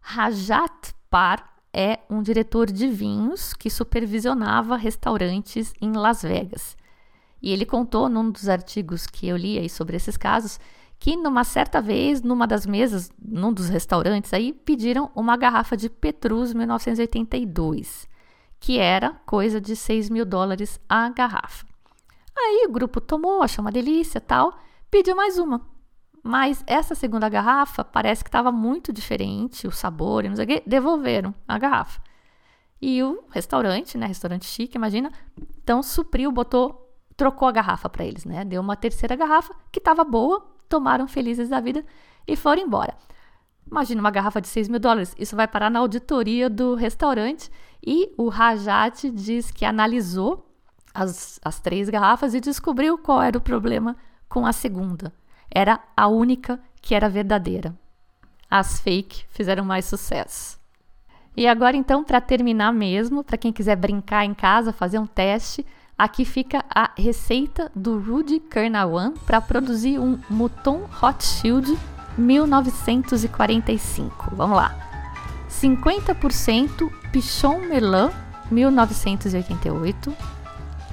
[0.00, 6.76] Rajat Par é um diretor de vinhos que supervisionava restaurantes em Las Vegas.
[7.40, 10.58] E ele contou num dos artigos que eu li aí sobre esses casos
[10.98, 15.88] que numa certa vez, numa das mesas, num dos restaurantes aí, pediram uma garrafa de
[15.88, 18.08] Petrus 1982,
[18.58, 21.64] que era coisa de 6 mil dólares a garrafa.
[22.36, 24.58] Aí o grupo tomou, achou uma delícia tal,
[24.90, 25.77] pediu mais uma.
[26.28, 30.48] Mas essa segunda garrafa parece que estava muito diferente, o sabor e não sei o
[30.48, 32.02] quê, devolveram a garrafa.
[32.82, 35.10] E o restaurante, né, restaurante chique, imagina,
[35.64, 38.44] então supriu, botou, trocou a garrafa para eles, né?
[38.44, 41.82] Deu uma terceira garrafa que estava boa, tomaram felizes da vida
[42.26, 42.94] e foram embora.
[43.66, 47.50] Imagina uma garrafa de 6 mil dólares, isso vai parar na auditoria do restaurante
[47.82, 50.46] e o Rajat diz que analisou
[50.92, 53.96] as, as três garrafas e descobriu qual era o problema
[54.28, 55.10] com a segunda.
[55.50, 57.74] Era a única que era verdadeira.
[58.50, 60.58] As fake fizeram mais sucesso.
[61.36, 65.64] E agora, então, para terminar mesmo, para quem quiser brincar em casa, fazer um teste,
[65.96, 71.78] aqui fica a receita do Rudy Kernawan para produzir um Mouton Hot Shield
[72.16, 74.34] 1945.
[74.34, 74.74] Vamos lá.
[75.48, 78.10] 50% Pichon Melun
[78.50, 80.12] 1988,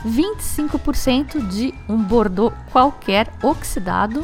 [0.05, 4.23] 25% de um Bordeaux qualquer oxidado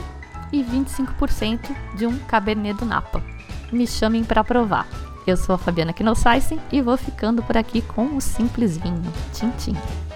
[0.51, 3.23] e 25% de um Cabernet do Napa.
[3.71, 4.87] Me chamem para provar.
[5.25, 9.01] Eu sou a Fabiana Knossaisen e vou ficando por aqui com o simples vinho.
[9.33, 10.10] Tchim, tchim.